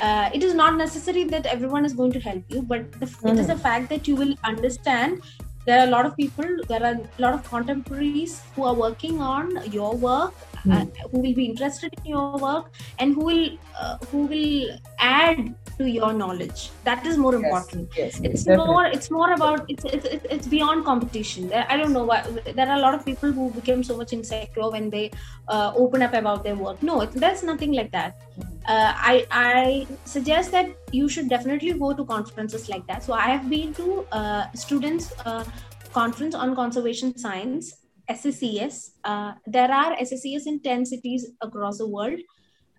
Uh, 0.00 0.30
it 0.32 0.44
is 0.44 0.54
not 0.54 0.76
necessary 0.76 1.24
that 1.24 1.46
everyone 1.46 1.84
is 1.84 1.92
going 1.92 2.12
to 2.12 2.20
help 2.20 2.44
you 2.48 2.62
but 2.62 2.92
the, 3.00 3.06
it 3.24 3.38
is 3.38 3.48
a 3.48 3.56
fact 3.56 3.88
that 3.88 4.06
you 4.06 4.14
will 4.14 4.34
understand 4.44 5.20
there 5.68 5.80
are 5.80 5.86
a 5.86 5.90
lot 5.90 6.06
of 6.08 6.16
people 6.16 6.50
there 6.68 6.82
are 6.88 6.96
a 6.96 7.22
lot 7.24 7.34
of 7.38 7.42
contemporaries 7.54 8.34
who 8.54 8.64
are 8.64 8.74
working 8.74 9.20
on 9.20 9.50
your 9.78 9.94
work 10.08 10.34
uh, 10.70 10.84
who 11.10 11.20
will 11.20 11.34
be 11.34 11.44
interested 11.44 11.94
in 11.98 12.10
your 12.12 12.36
work 12.38 12.70
and 12.98 13.14
who 13.14 13.24
will 13.24 13.48
uh, 13.78 13.96
who 14.10 14.26
will 14.26 14.78
add 14.98 15.54
to 15.78 15.88
your 15.88 16.12
knowledge. 16.12 16.70
That 16.84 17.06
is 17.06 17.16
more 17.16 17.34
important. 17.34 17.88
Yes, 17.96 18.20
it's 18.20 18.44
definitely. 18.44 18.72
more 18.72 18.86
it's 18.86 19.10
more 19.10 19.32
about 19.32 19.64
it's 19.68 19.84
it's, 19.84 20.06
it's 20.36 20.46
beyond 20.46 20.84
competition. 20.84 21.48
There, 21.48 21.66
i 21.68 21.76
don't 21.76 21.92
know 21.92 22.04
why 22.04 22.20
there 22.56 22.68
are 22.68 22.76
a 22.76 22.80
lot 22.80 22.94
of 22.94 23.04
people 23.04 23.32
who 23.32 23.50
become 23.50 23.84
so 23.84 23.96
much 23.96 24.12
insecure 24.12 24.70
when 24.70 24.90
they 24.90 25.10
uh, 25.48 25.72
open 25.76 26.02
up 26.02 26.14
about 26.14 26.44
their 26.44 26.56
work. 26.56 26.82
No 26.82 27.00
it's, 27.02 27.14
there's 27.14 27.42
nothing 27.42 27.72
like 27.72 27.92
that 27.92 28.16
uh, 28.68 28.92
I, 28.94 29.26
I 29.30 29.86
suggest 30.04 30.52
that 30.52 30.66
you 30.92 31.08
should 31.08 31.28
definitely 31.28 31.72
go 31.72 31.94
to 31.94 32.04
conferences 32.04 32.68
like 32.68 32.86
that. 32.86 33.02
So 33.02 33.14
i 33.14 33.28
have 33.28 33.48
been 33.48 33.74
to 33.74 34.06
uh, 34.12 34.52
students 34.52 35.12
uh, 35.24 35.44
conference 35.92 36.34
on 36.34 36.54
conservation 36.54 37.16
science 37.16 37.74
sscs 38.10 38.90
uh, 39.04 39.32
there 39.46 39.70
are 39.70 39.96
sscs 39.96 40.46
in 40.46 40.60
10 40.60 40.84
cities 40.86 41.26
across 41.40 41.78
the 41.78 41.88
world. 41.88 42.20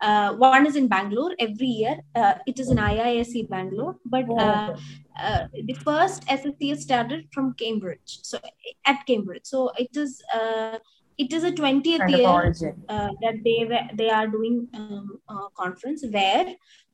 Uh, 0.02 0.34
one 0.34 0.66
is 0.66 0.78
in 0.78 0.88
Bangalore 0.88 1.36
every 1.40 1.68
year. 1.68 1.98
Uh, 2.16 2.36
it 2.48 2.58
is 2.58 2.72
in 2.72 2.78
IISc 2.78 3.50
Bangalore, 3.50 3.98
but 4.06 4.26
Oh, 4.30 4.38
uh, 4.38 4.78
uh, 5.22 5.48
the 5.66 5.74
first 5.74 6.26
SSCS 6.28 6.78
started 6.78 7.28
from 7.34 7.54
Cambridge. 7.56 8.20
So 8.24 8.40
at 8.86 9.06
Cambridge, 9.06 9.42
so 9.44 9.72
it 9.78 9.98
is 9.98 10.22
uh, 10.34 10.80
it 11.24 11.34
is 11.34 11.44
a 11.44 11.52
20th 11.52 12.00
kind 12.00 12.18
year 12.18 12.76
uh, 12.90 13.10
that 13.24 13.38
they 13.46 13.58
they 14.00 14.10
are 14.10 14.28
doing 14.28 14.56
um, 14.74 15.20
a 15.30 15.38
conference 15.62 16.06
where 16.16 16.46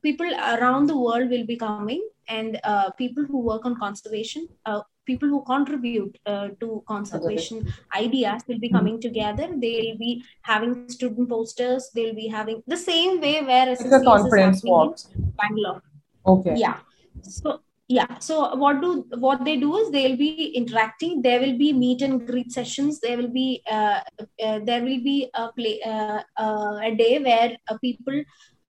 people 0.02 0.30
around 0.54 0.86
the 0.92 0.98
world 1.06 1.30
will 1.30 1.46
be 1.46 1.56
coming 1.56 2.02
and 2.28 2.60
uh, 2.64 2.90
people 3.02 3.24
who 3.24 3.40
work 3.52 3.64
on 3.64 3.78
conservation 3.86 4.48
uh, 4.66 4.80
people 5.06 5.28
who 5.28 5.42
contribute 5.44 6.18
uh, 6.26 6.48
to 6.60 6.82
conservation 6.86 7.72
ideas 7.96 8.42
will 8.48 8.58
be 8.58 8.68
coming 8.68 9.00
together. 9.00 9.48
They'll 9.56 9.96
be 9.96 10.24
having 10.42 10.88
student 10.88 11.28
posters. 11.28 11.90
They'll 11.94 12.14
be 12.14 12.26
having 12.26 12.62
the 12.66 12.76
same 12.76 13.20
way 13.20 13.40
where 13.42 13.68
It's 13.68 13.82
a 13.82 14.02
conference 14.02 14.64
walks. 14.64 15.08
in 15.14 15.32
bangalore. 15.38 15.82
Okay. 16.26 16.54
yeah. 16.56 16.78
So 17.22 17.60
yeah 17.88 18.18
so 18.18 18.54
what 18.56 18.80
do 18.80 19.04
what 19.18 19.44
they 19.44 19.56
do 19.56 19.76
is 19.76 19.90
they'll 19.90 20.16
be 20.16 20.46
interacting. 20.56 21.22
There 21.22 21.40
will 21.40 21.56
be 21.56 21.72
meet 21.72 22.02
and 22.02 22.26
greet 22.26 22.52
sessions. 22.52 23.00
There 23.00 23.16
will 23.16 23.32
be 23.32 23.62
uh, 23.70 24.00
uh, 24.44 24.60
there 24.64 24.82
will 24.82 25.02
be 25.02 25.30
a 25.34 25.52
play 25.52 25.80
uh, 25.82 26.22
uh, 26.36 26.78
a 26.82 26.94
day 26.94 27.18
where 27.18 27.56
uh, 27.68 27.78
people 27.78 28.22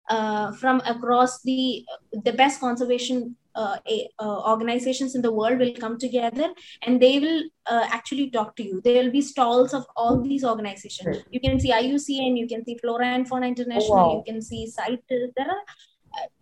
uh, 0.09 0.51
from 0.53 0.81
across 0.85 1.41
the 1.41 1.83
the 2.23 2.33
best 2.33 2.59
conservation 2.59 3.35
uh, 3.57 3.77
uh, 4.19 4.51
organizations 4.51 5.15
in 5.15 5.21
the 5.23 5.31
world 5.31 5.57
will 5.57 5.73
come 5.73 5.97
together 5.97 6.53
and 6.83 7.01
they 7.01 7.17
will 7.19 7.41
uh, 7.65 7.87
actually 7.89 8.29
talk 8.29 8.55
to 8.55 8.63
you. 8.63 8.79
There 8.83 9.03
will 9.03 9.11
be 9.11 9.21
stalls 9.21 9.73
of 9.73 9.83
all 9.95 10.21
these 10.21 10.43
organizations. 10.43 11.23
You 11.31 11.39
can 11.39 11.59
see 11.59 11.71
iucn 11.71 12.37
you 12.37 12.47
can 12.47 12.63
see 12.63 12.77
flora 12.77 13.07
and 13.07 13.27
fauna 13.27 13.47
international 13.47 13.97
wow. 13.97 14.17
you 14.17 14.31
can 14.31 14.41
see 14.43 14.67
CITES. 14.67 15.31
there 15.35 15.49
are 15.49 15.63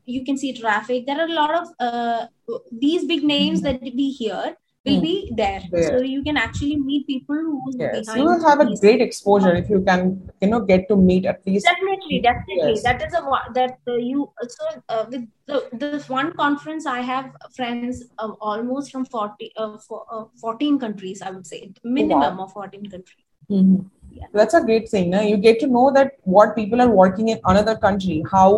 you 0.05 0.23
can 0.25 0.37
see 0.37 0.53
traffic 0.53 1.05
there 1.05 1.19
are 1.19 1.27
a 1.27 1.33
lot 1.33 1.53
of 1.61 1.67
uh, 1.79 2.25
these 2.71 3.05
big 3.05 3.23
names 3.23 3.61
that 3.61 3.81
we 3.81 4.09
hear 4.11 4.55
will 4.85 4.97
Hmm. 4.97 5.01
be 5.01 5.31
there. 5.35 5.61
There. 5.71 5.83
so 5.83 6.01
you 6.03 6.21
can 6.23 6.37
actually 6.37 6.75
meet 6.77 7.07
people 7.07 7.35
who's 7.35 7.75
Yes, 7.79 8.09
you 8.15 8.23
will 8.23 8.43
have 8.47 8.59
a 8.59 8.65
these 8.65 8.79
great 8.79 9.01
exposure 9.01 9.55
if 9.55 9.67
you 9.69 9.81
can, 9.81 10.29
you 10.41 10.47
know, 10.47 10.59
get 10.59 10.87
to 10.89 10.95
meet 10.95 11.25
at 11.25 11.39
least. 11.47 11.65
definitely 11.69 12.19
definitely 12.25 12.73
Yes. 12.73 12.83
that 12.83 13.01
is 13.05 13.13
a 13.13 13.23
that 13.55 13.79
uh, 13.87 13.95
you 13.95 14.31
so 14.47 14.65
uh, 14.89 15.05
with 15.09 15.23
the, 15.47 15.57
this 15.79 16.07
one 16.07 16.29
conference 16.33 16.85
i 16.85 16.99
have 17.01 17.31
friends 17.55 18.03
uh, 18.19 18.31
almost 18.51 18.91
from 18.91 19.05
40 19.05 19.51
uh, 19.57 19.77
for, 19.87 20.05
uh, 20.11 20.25
14 20.39 20.77
countries 20.85 21.21
i 21.21 21.31
would 21.31 21.47
say 21.53 21.61
minimum 21.83 22.39
of 22.45 22.51
14 22.59 22.85
countries 22.95 23.25
Mhm. 23.49 23.89
Yeah. 24.17 24.27
That's 24.39 24.53
a 24.53 24.61
great 24.61 24.89
thing. 24.89 25.09
No? 25.13 25.21
You 25.21 25.37
get 25.45 25.59
to 25.61 25.67
know 25.67 25.91
that 25.93 26.13
what 26.23 26.55
people 26.55 26.81
are 26.81 26.89
working 27.03 27.29
in 27.35 27.39
another 27.53 27.75
country, 27.85 28.17
how 28.31 28.49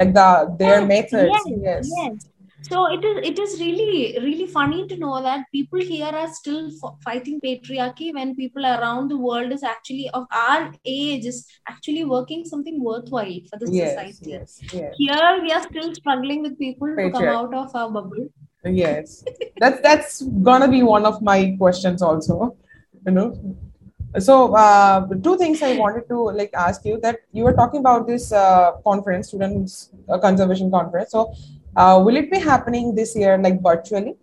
like 0.00 0.12
the 0.18 0.28
their 0.58 0.78
Yes, 0.80 0.88
methods. 0.92 1.32
yes, 1.32 1.56
Yes. 1.70 1.90
yes. 2.02 2.28
So 2.66 2.82
it 2.94 3.04
is 3.10 3.16
it 3.28 3.38
is 3.44 3.54
really 3.60 3.94
really 4.24 4.46
funny 4.56 4.80
to 4.90 4.96
know 5.02 5.14
that 5.24 5.40
people 5.54 5.80
here 5.86 6.10
are 6.20 6.28
still 6.36 6.60
f- 6.82 6.92
fighting 7.06 7.40
patriarchy 7.44 8.10
when 8.18 8.34
people 8.36 8.68
around 8.74 9.10
the 9.14 9.18
world 9.24 9.54
is 9.56 9.64
actually 9.70 10.06
of 10.20 10.26
our 10.42 10.60
age 10.92 11.26
is 11.32 11.40
actually 11.72 12.04
working 12.12 12.44
something 12.52 12.78
worthwhile 12.90 13.34
for 13.50 13.58
the 13.64 13.70
Yes. 13.78 13.90
society. 13.90 14.30
Yes. 14.36 14.54
Yes. 14.78 14.94
Here 15.02 15.32
we 15.42 15.52
are 15.56 15.62
still 15.66 15.90
struggling 16.00 16.40
with 16.46 16.56
people 16.62 16.94
to 17.02 17.10
come 17.18 17.28
out 17.40 17.58
of 17.64 17.74
our 17.82 17.90
bubble. 17.98 18.24
Yes. 18.84 19.18
That's 19.64 19.82
that's 19.88 20.22
gonna 20.50 20.70
be 20.78 20.82
one 20.94 21.04
of 21.12 21.20
my 21.32 21.38
questions 21.64 22.00
also. 22.10 22.40
You 23.06 23.12
know. 23.18 23.28
So 24.18 24.54
uh, 24.54 25.06
two 25.22 25.38
things 25.38 25.62
I 25.62 25.74
wanted 25.76 26.06
to 26.08 26.20
like 26.30 26.50
ask 26.52 26.84
you 26.84 27.00
that 27.00 27.20
you 27.32 27.44
were 27.44 27.54
talking 27.54 27.80
about 27.80 28.06
this 28.06 28.30
uh, 28.30 28.72
conference, 28.84 29.28
students 29.28 29.90
uh, 30.08 30.18
conservation 30.18 30.70
conference. 30.70 31.10
So 31.10 31.32
uh, 31.76 32.02
will 32.04 32.16
it 32.16 32.30
be 32.30 32.38
happening 32.38 32.94
this 32.94 33.16
year 33.16 33.38
like 33.38 33.62
virtually? 33.62 34.16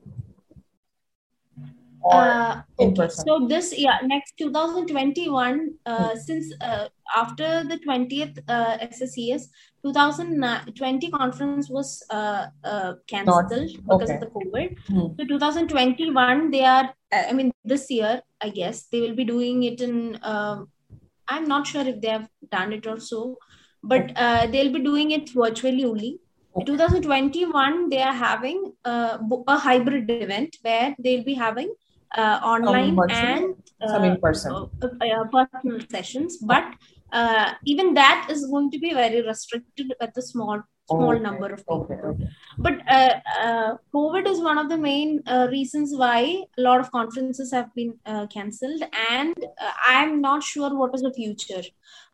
Or 2.16 2.22
Uh, 2.28 2.54
in 2.80 2.90
okay. 2.90 2.96
person? 3.00 3.26
So 3.28 3.34
this 3.50 3.68
yeah 3.86 3.98
next 4.12 4.38
2021 4.38 5.60
uh, 5.86 5.96
Hmm. 5.96 6.18
since 6.28 6.46
uh, 6.70 6.86
after 7.22 7.50
the 7.72 7.78
20th 7.86 8.40
uh, 8.56 8.78
SSCS 8.94 9.44
2020 9.84 11.12
conference 11.12 11.70
was 11.70 11.90
uh, 12.10 12.46
uh, 12.72 12.94
cancelled 13.08 13.72
because 13.90 14.10
of 14.16 14.20
the 14.24 14.30
COVID. 14.38 14.78
Hmm. 14.88 15.08
So 15.20 15.28
2021 15.34 16.52
they 16.56 16.64
are 16.72 16.88
uh, 17.18 17.24
I 17.30 17.34
mean 17.34 17.52
this 17.74 17.86
year 17.98 18.14
I 18.42 18.50
guess 18.50 18.82
they 18.92 19.02
will 19.02 19.16
be 19.22 19.26
doing 19.34 19.64
it 19.70 19.82
in 19.90 20.18
um, 20.24 20.70
I'm 21.28 21.48
not 21.48 21.68
sure 21.68 21.86
if 21.92 22.02
they 22.02 22.10
have 22.10 22.28
done 22.52 22.74
it 22.74 22.88
or 22.88 23.00
so, 23.00 23.38
but 23.84 24.12
uh, 24.16 24.48
they'll 24.48 24.74
be 24.74 24.84
doing 24.90 25.12
it 25.12 25.30
virtually 25.44 25.86
only. 25.86 26.12
Okay. 26.56 26.66
2021 26.66 27.90
they 27.92 28.02
are 28.02 28.16
having 28.22 28.74
uh, 28.84 29.20
a 29.48 29.58
hybrid 29.68 30.10
event 30.10 30.58
where 30.64 30.96
they'll 31.04 31.24
be 31.24 31.36
having 31.36 31.70
uh, 32.18 32.40
online 32.44 32.96
virtual, 32.96 33.30
and 33.34 33.56
some 33.90 34.04
uh, 34.04 34.06
in 34.14 34.20
person. 34.22 34.52
uh, 34.54 34.88
uh, 34.88 35.26
personal 35.36 35.80
sessions. 35.82 36.38
But 36.38 36.66
uh, 37.12 37.54
even 37.66 37.94
that 37.96 38.28
is 38.30 38.46
going 38.48 38.72
to 38.72 38.80
be 38.80 38.94
very 38.94 39.22
restricted 39.26 39.94
at 40.02 40.14
the 40.14 40.22
small 40.22 40.62
small 40.90 41.12
Okay, 41.12 41.22
number 41.24 41.48
of 41.54 41.60
people. 41.60 41.82
Okay. 41.84 42.00
Okay. 42.12 42.28
but 42.58 42.76
uh, 42.98 43.14
uh, 43.44 43.72
covid 43.96 44.28
is 44.32 44.40
one 44.42 44.58
of 44.62 44.70
the 44.70 44.78
main 44.78 45.22
uh, 45.28 45.48
reasons 45.52 45.94
why 45.96 46.20
a 46.58 46.62
lot 46.68 46.80
of 46.80 46.92
conferences 46.92 47.52
have 47.54 47.68
been 47.76 47.94
uh, 48.06 48.26
cancelled. 48.36 48.82
And 49.12 49.36
uh, 49.66 49.74
i'm 49.88 50.20
not 50.22 50.44
sure 50.44 50.72
what 50.82 50.96
is 50.96 51.02
the 51.04 51.14
future. 51.14 51.64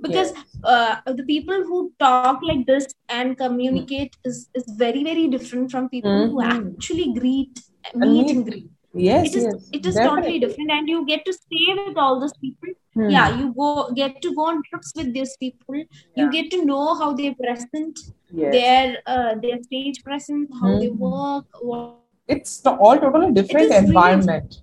Because 0.02 0.34
uh, 0.64 0.96
the 1.20 1.24
people 1.24 1.64
who 1.70 1.80
talk 2.06 2.32
like 2.36 2.66
this 2.66 2.78
and 3.10 3.38
communicate 3.38 4.08
is, 4.26 4.50
is 4.54 4.66
very 4.86 5.04
very 5.04 5.28
different 5.28 5.72
from 5.72 5.90
people 5.90 6.18
who 6.32 6.38
Mhm. 6.44 6.74
actually 6.76 7.08
greet 7.20 7.60
And 7.94 8.02
meet 8.02 8.26
meet- 8.26 8.36
and 8.36 8.46
greet 8.50 8.70
Yes. 8.96 9.28
it 9.28 9.36
is 9.38 9.44
yes. 9.44 9.70
it 9.78 9.86
is 9.86 9.96
totally 9.96 10.40
different 10.40 10.72
and 10.72 10.88
you 10.90 11.06
get 11.06 11.24
to 11.26 11.34
stay 11.34 11.66
with 11.80 11.98
all 11.98 12.20
those 12.20 12.34
people 12.42 12.70
Hmm. 12.98 13.10
yeah 13.10 13.38
you 13.38 13.54
go 13.54 13.92
get 13.96 14.22
to 14.22 14.30
go 14.36 14.44
on 14.50 14.62
trips 14.68 14.92
with 14.96 15.14
these 15.14 15.32
people 15.40 15.76
you 16.20 16.26
get 16.32 16.50
to 16.52 16.60
know 16.66 16.84
how 17.00 17.12
they 17.14 17.32
present 17.42 18.00
Yes. 18.32 18.54
their 18.54 18.86
uh, 19.06 19.36
their 19.42 19.58
stage 19.64 19.98
presence 20.04 20.50
how 20.62 20.72
they 20.80 20.88
Mhm. 20.92 21.00
work 21.08 21.46
what 21.72 21.90
it's 22.36 22.54
all 22.66 22.98
totally 23.06 23.32
different 23.40 23.66
is 23.66 23.72
really- 23.74 23.88
environment. 23.88 24.56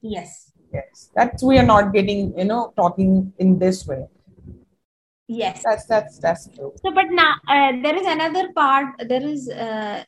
yes 0.00 0.52
yes 0.72 1.10
that's 1.14 1.42
we 1.42 1.58
are 1.58 1.66
not 1.74 1.92
getting 1.92 2.20
you 2.38 2.44
know 2.44 2.72
talking 2.80 3.12
in 3.38 3.58
this 3.58 3.86
way 3.90 4.02
yes 5.28 5.62
that's 5.64 5.86
that's 5.92 6.18
that's 6.18 6.48
true 6.56 6.72
so 6.82 6.92
but 6.98 7.08
now 7.20 7.32
uh, 7.54 7.72
there 7.84 7.96
is 8.00 8.06
another 8.16 8.44
part 8.60 8.86
there 9.12 9.22
is 9.34 9.48
uh, 9.66 10.02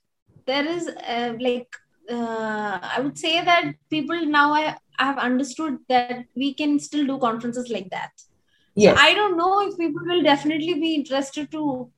there 0.47 0.66
is 0.76 0.88
uh, 1.16 1.32
like 1.49 1.68
uh, 2.11 2.79
i 2.97 3.00
would 3.00 3.19
say 3.19 3.35
that 3.45 3.73
people 3.90 4.25
now 4.26 4.52
I, 4.52 4.76
I 4.99 5.05
have 5.05 5.19
understood 5.19 5.79
that 5.88 6.26
we 6.37 6.55
can 6.55 6.79
still 6.79 7.07
do 7.07 7.19
conferences 7.19 7.71
like 7.71 7.88
that 7.90 8.11
yes 8.75 8.99
i 8.99 9.14
don't 9.14 9.37
know 9.37 9.52
if 9.69 9.79
people 9.79 10.02
will 10.11 10.23
definitely 10.23 10.75
be 10.75 10.95
interested 10.95 11.50
to 11.52 11.90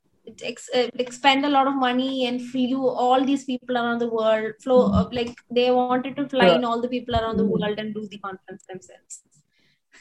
ex- 0.44 0.70
expend 1.04 1.44
a 1.44 1.48
lot 1.48 1.66
of 1.66 1.74
money 1.74 2.26
and 2.26 2.40
flew 2.50 2.86
all 2.88 3.24
these 3.24 3.44
people 3.44 3.76
around 3.76 3.98
the 4.00 4.08
world 4.08 4.52
flow 4.62 4.80
Mhm. 4.88 4.98
uh, 5.00 5.08
like 5.18 5.32
they 5.50 5.68
wanted 5.80 6.14
to 6.16 6.28
fly 6.34 6.46
Sure. 6.48 6.56
in 6.58 6.64
all 6.64 6.80
the 6.80 6.92
people 6.96 7.14
around 7.20 7.36
the 7.38 7.44
Mhm. 7.48 7.54
world 7.60 7.78
and 7.84 7.94
do 7.94 8.06
the 8.12 8.18
conference 8.28 8.64
themselves 8.72 9.22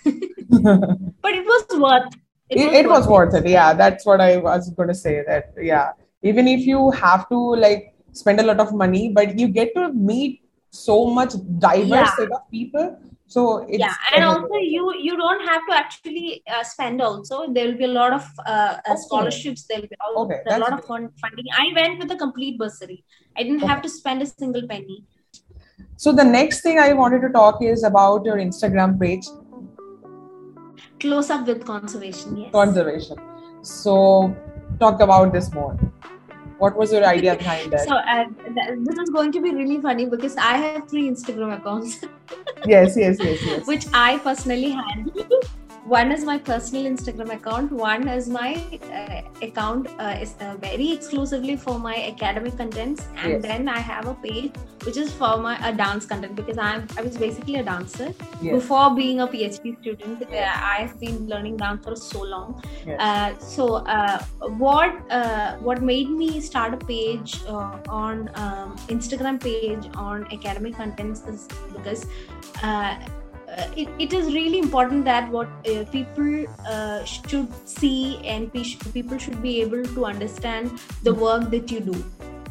but 1.22 1.34
it 1.34 1.46
was 1.46 1.80
worth 1.80 2.14
it, 2.50 2.74
it 2.82 2.88
was 2.90 3.08
worth 3.08 3.34
it 3.34 3.46
yeah 3.48 3.74
that's 3.74 4.06
what 4.06 4.22
i 4.22 4.38
was 4.38 4.70
going 4.78 4.88
to 4.88 4.96
say 5.06 5.24
that 5.28 5.54
yeah 5.72 5.92
even 6.22 6.48
if 6.48 6.62
you 6.72 6.92
have 6.92 7.28
to 7.30 7.38
like 7.66 7.91
spend 8.14 8.40
a 8.40 8.44
lot 8.44 8.60
of 8.60 8.74
money 8.74 9.10
but 9.10 9.38
you 9.40 9.48
get 9.48 9.74
to 9.76 9.92
meet 9.94 10.42
so 10.72 11.06
much 11.08 11.34
diverse 11.60 11.90
Yeah. 11.90 12.16
set 12.16 12.32
of 12.32 12.50
people. 12.50 12.98
So 13.28 13.66
it's 13.70 13.80
yeah 13.80 13.94
and 14.14 14.26
also 14.26 14.56
you 14.60 14.94
you 15.00 15.16
don't 15.16 15.44
have 15.48 15.62
to 15.70 15.76
actually 15.76 16.44
uh, 16.54 16.64
spend 16.64 17.02
also. 17.02 17.48
There 17.54 17.68
will 17.68 17.78
be 17.78 17.86
a 17.86 17.96
lot 18.00 18.14
of 18.14 18.26
uh, 18.46 18.52
uh, 18.52 18.78
Okay. 18.90 19.02
scholarships 19.06 19.66
there 19.70 19.80
will 19.82 19.88
be 19.88 19.98
a 20.08 20.20
Okay, 20.24 20.40
a 20.48 20.60
lot 20.60 20.74
of 20.74 20.84
fun 20.86 21.10
funding. 21.22 21.46
I 21.58 21.68
went 21.76 22.00
with 22.00 22.12
a 22.12 22.18
complete 22.18 22.60
bursary. 22.60 23.04
I 23.38 23.44
didn't 23.44 23.68
have 23.70 23.82
to 23.84 23.90
spend 23.90 24.22
a 24.22 24.26
single 24.26 24.68
penny. 24.68 25.06
So 25.96 26.12
the 26.12 26.24
next 26.24 26.62
thing 26.62 26.80
i 26.80 26.92
wanted 26.94 27.22
to 27.22 27.30
talk 27.30 27.64
is 27.64 27.84
about 27.84 28.26
your 28.26 28.38
instagram 28.48 29.00
page. 29.00 29.28
Close 31.00 31.30
up 31.30 31.48
with 31.48 31.66
conservation 31.66 32.38
yes. 32.38 32.52
Conservation. 32.52 33.18
So 33.62 34.36
talk 34.80 35.00
about 35.02 35.34
this 35.34 35.54
more 35.54 35.78
what 36.62 36.78
was 36.78 36.92
your 36.94 37.04
idea 37.06 37.36
behind 37.36 37.74
that? 37.74 37.88
So 37.88 37.96
uh, 37.96 38.26
th- 38.56 38.80
this 38.88 38.98
is 39.04 39.10
going 39.10 39.32
to 39.32 39.42
be 39.42 39.52
really 39.60 39.80
funny 39.86 40.06
because 40.06 40.36
i 40.38 40.58
have 40.64 40.88
three 40.90 41.06
instagram 41.10 41.58
accounts. 41.60 42.00
Yes 42.72 42.96
yes 43.02 43.18
yes 43.20 43.40
yes. 43.46 43.68
Which 43.68 43.86
i 44.00 44.10
personally 44.26 44.72
handle 44.80 45.40
one 45.86 46.12
is 46.12 46.24
my 46.24 46.38
personal 46.38 46.84
instagram 46.92 47.34
account. 47.34 47.72
One 47.72 48.08
is 48.08 48.30
my 48.30 48.56
uh, 48.94 49.22
account 49.46 49.88
uh, 50.00 50.16
is 50.22 50.36
uh, 50.40 50.56
very 50.58 50.92
exclusively 50.92 51.56
for 51.56 51.80
my 51.80 51.96
academic 51.96 52.58
contents. 52.58 53.08
And 53.18 53.32
Yes. 53.34 53.42
then 53.42 53.68
i 53.68 53.80
have 53.80 54.08
a 54.08 54.14
page 54.14 54.52
which 54.84 54.98
is 54.98 55.12
for 55.14 55.38
my 55.38 55.56
uh, 55.68 55.72
dance 55.72 56.06
content 56.06 56.36
because 56.36 56.58
i'm 56.58 56.86
i 56.98 57.02
was 57.02 57.18
basically 57.18 57.56
a 57.56 57.64
dancer. 57.64 58.14
Yes. 58.42 58.54
Before 58.56 58.94
being 58.96 59.22
a 59.22 59.28
phd 59.28 59.82
student 59.82 60.22
uh, 60.32 60.52
i've 60.74 61.00
been 61.00 61.28
learning 61.28 61.58
dance 61.58 61.84
for 61.84 61.96
so 61.96 62.22
long. 62.22 62.62
Yes. 62.86 63.00
uh, 63.00 63.40
so 63.40 63.68
uh, 63.98 64.24
what 64.66 64.94
uh, 65.10 65.56
what 65.58 65.82
made 65.82 66.10
me 66.10 66.40
start 66.42 66.74
a 66.76 66.78
page 66.86 67.40
uh, 67.48 67.78
on 67.90 68.30
um, 68.36 68.76
instagram 68.88 69.42
page 69.42 69.90
on 69.96 70.26
academic 70.32 70.76
contents 70.76 71.22
is 71.28 71.48
because 71.76 72.06
it, 73.76 73.90
it 74.00 74.14
is 74.14 74.26
really 74.34 74.60
important 74.60 75.06
that 75.06 75.30
what 75.30 75.48
uh, 75.72 75.84
people 75.92 76.46
uh, 76.68 77.04
should 77.04 77.48
see 77.66 78.20
and 78.26 78.52
pe- 78.54 78.76
people 78.94 79.18
should 79.18 79.42
be 79.42 79.62
able 79.62 79.84
to 79.84 80.06
understand 80.06 80.72
the 81.04 81.14
work 81.14 81.50
that 81.52 81.72
you 81.72 81.80
do 81.80 82.04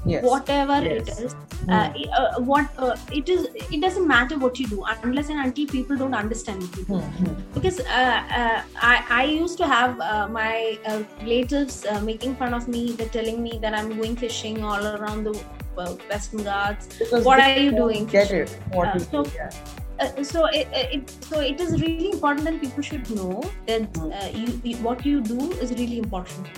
yes 0.06 0.22
whatever 0.24 0.76
Yes. 0.82 1.08
it 1.18 1.24
is 1.26 1.34
Hmm. 1.60 1.72
uh, 1.72 1.88
uh, 2.18 2.40
what 2.50 2.66
uh, 2.84 2.96
it 3.12 3.28
is 3.32 3.42
it 3.74 3.80
doesn't 3.82 4.06
matter 4.10 4.36
what 4.44 4.58
you 4.60 4.66
do 4.68 4.78
unless 4.92 5.28
and 5.32 5.40
until 5.46 5.66
people 5.72 5.96
don't 6.02 6.14
understand 6.20 6.62
you 6.62 6.68
do 6.76 6.84
Hmm, 6.84 7.24
hmm. 7.24 7.34
because 7.56 7.80
uh, 7.80 8.20
uh, 8.38 8.62
I, 8.90 8.94
I 9.18 9.24
used 9.24 9.58
to 9.58 9.66
have 9.66 10.00
uh, 10.00 10.26
my 10.36 10.78
uh, 10.86 11.02
relatives 11.20 11.84
uh, 11.84 12.00
making 12.00 12.36
fun 12.36 12.54
of 12.60 12.66
me 12.76 12.92
they're 12.92 13.12
telling 13.18 13.42
me 13.42 13.58
that 13.66 13.74
i'm 13.80 13.90
going 13.98 14.16
fishing 14.16 14.64
all 14.64 14.86
around 14.94 15.24
the 15.24 15.34
uh, 15.76 15.92
western 16.14 16.42
ghats 16.44 16.88
Because 16.98 17.22
what 17.30 17.38
are 17.40 17.58
you 17.58 17.72
doing? 17.82 18.06
get 18.06 18.30
it 18.30 18.56
what 18.72 18.88
Uh, 18.88 18.94
you 18.94 19.00
so- 19.00 19.26
yeah. 19.34 19.50
Uh, 20.00 20.24
so 20.24 20.46
it, 20.46 20.68
it 20.72 21.10
so 21.24 21.40
it 21.40 21.60
is 21.60 21.80
really 21.80 22.10
important 22.10 22.44
that 22.46 22.60
people 22.60 22.82
should 22.82 23.08
know 23.10 23.42
that 23.66 23.98
uh, 23.98 24.28
you, 24.36 24.60
you 24.64 24.76
what 24.78 25.04
you 25.04 25.20
do 25.20 25.52
is 25.52 25.72
really 25.72 25.98
important. 25.98 26.48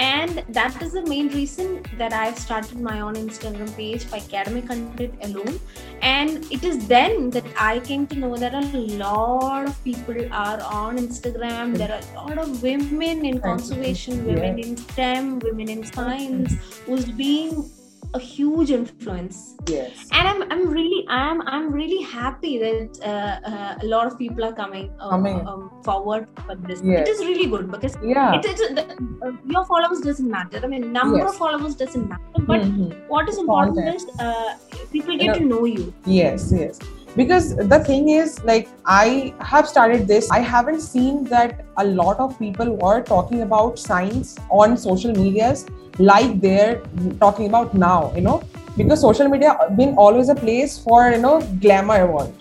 And 0.00 0.44
that 0.50 0.80
is 0.80 0.92
the 0.92 1.04
main 1.06 1.28
reason 1.28 1.82
that 1.96 2.12
i've 2.12 2.38
started 2.38 2.80
my 2.80 3.00
own 3.00 3.16
instagram 3.16 3.74
page 3.76 4.04
for 4.04 4.16
academic 4.16 4.68
content 4.68 5.14
alone. 5.22 5.58
And 6.02 6.44
it 6.52 6.62
is 6.62 6.86
then 6.86 7.30
that 7.30 7.44
i 7.58 7.80
came 7.80 8.06
to 8.08 8.18
know 8.18 8.36
that 8.36 8.54
a 8.54 8.60
lot 9.02 9.66
of 9.66 9.82
people 9.82 10.20
are 10.32 10.60
on 10.62 10.98
instagram. 10.98 11.76
There 11.76 11.90
are 11.90 12.00
a 12.00 12.28
lot 12.28 12.38
of 12.38 12.62
women 12.62 13.24
in 13.24 13.40
conservation 13.40 14.24
women 14.24 14.60
in 14.60 14.76
stem 14.76 15.40
women 15.40 15.68
in 15.68 15.84
science 15.84 16.54
who's 16.86 17.10
being 17.10 17.68
a 18.14 18.18
huge 18.18 18.70
influence 18.70 19.54
yes 19.66 20.08
and 20.12 20.26
I'm, 20.28 20.42
I'm 20.50 20.68
really 20.68 21.04
I'm 21.08 21.42
I'm 21.42 21.70
really 21.72 22.02
happy 22.02 22.58
that 22.58 22.98
uh, 23.04 23.48
uh, 23.50 23.74
a 23.82 23.86
lot 23.86 24.06
of 24.06 24.18
people 24.18 24.44
are 24.44 24.52
coming, 24.52 24.90
uh, 24.98 25.10
Coming. 25.10 25.46
Um, 25.46 25.70
forward 25.84 26.26
for 26.46 26.54
this. 26.54 26.80
Yes. 26.82 27.06
It 27.06 27.10
is 27.12 27.20
really 27.20 27.46
good 27.46 27.70
because 27.70 27.96
yeah 28.02 28.34
it, 28.36 28.42
the, 28.78 28.84
uh, 29.26 29.32
your 29.46 29.64
followers 29.66 30.00
doesn't 30.00 30.30
matter. 30.30 30.60
I 30.62 30.66
mean, 30.68 30.90
number 30.92 31.18
Yes. 31.18 31.30
of 31.30 31.36
followers 31.36 31.74
doesn't 31.74 32.08
matter. 32.08 32.44
But 32.46 32.62
Mhm. 32.62 33.08
what 33.08 33.28
is 33.28 33.36
important 33.38 33.76
Content. 33.76 33.96
is 33.96 34.20
uh, 34.20 34.56
people 34.90 35.18
get 35.18 35.34
to 35.36 35.44
know 35.44 35.64
you. 35.66 35.92
Yes, 36.06 36.50
yes. 36.56 36.78
Because 37.16 37.56
the 37.56 37.82
thing 37.84 38.10
is, 38.10 38.42
like, 38.44 38.68
I 38.86 39.34
have 39.40 39.68
started 39.68 40.06
this. 40.06 40.30
I 40.30 40.38
haven't 40.38 40.80
seen 40.80 41.24
that 41.24 41.64
a 41.76 41.84
lot 41.84 42.20
of 42.20 42.38
people 42.38 42.76
were 42.76 43.02
talking 43.02 43.42
about 43.42 43.78
science 43.78 44.38
on 44.50 44.76
social 44.76 45.12
medias 45.12 45.66
like 45.98 46.40
they're 46.40 46.80
talking 47.18 47.46
about 47.48 47.74
now, 47.74 48.12
you 48.14 48.20
know, 48.20 48.42
because 48.76 49.00
social 49.00 49.28
media 49.28 49.58
been 49.76 49.94
always 49.96 50.28
a 50.28 50.34
place 50.34 50.78
for, 50.78 51.10
you 51.10 51.18
know, 51.18 51.40
glamour 51.60 52.06
world, 52.06 52.32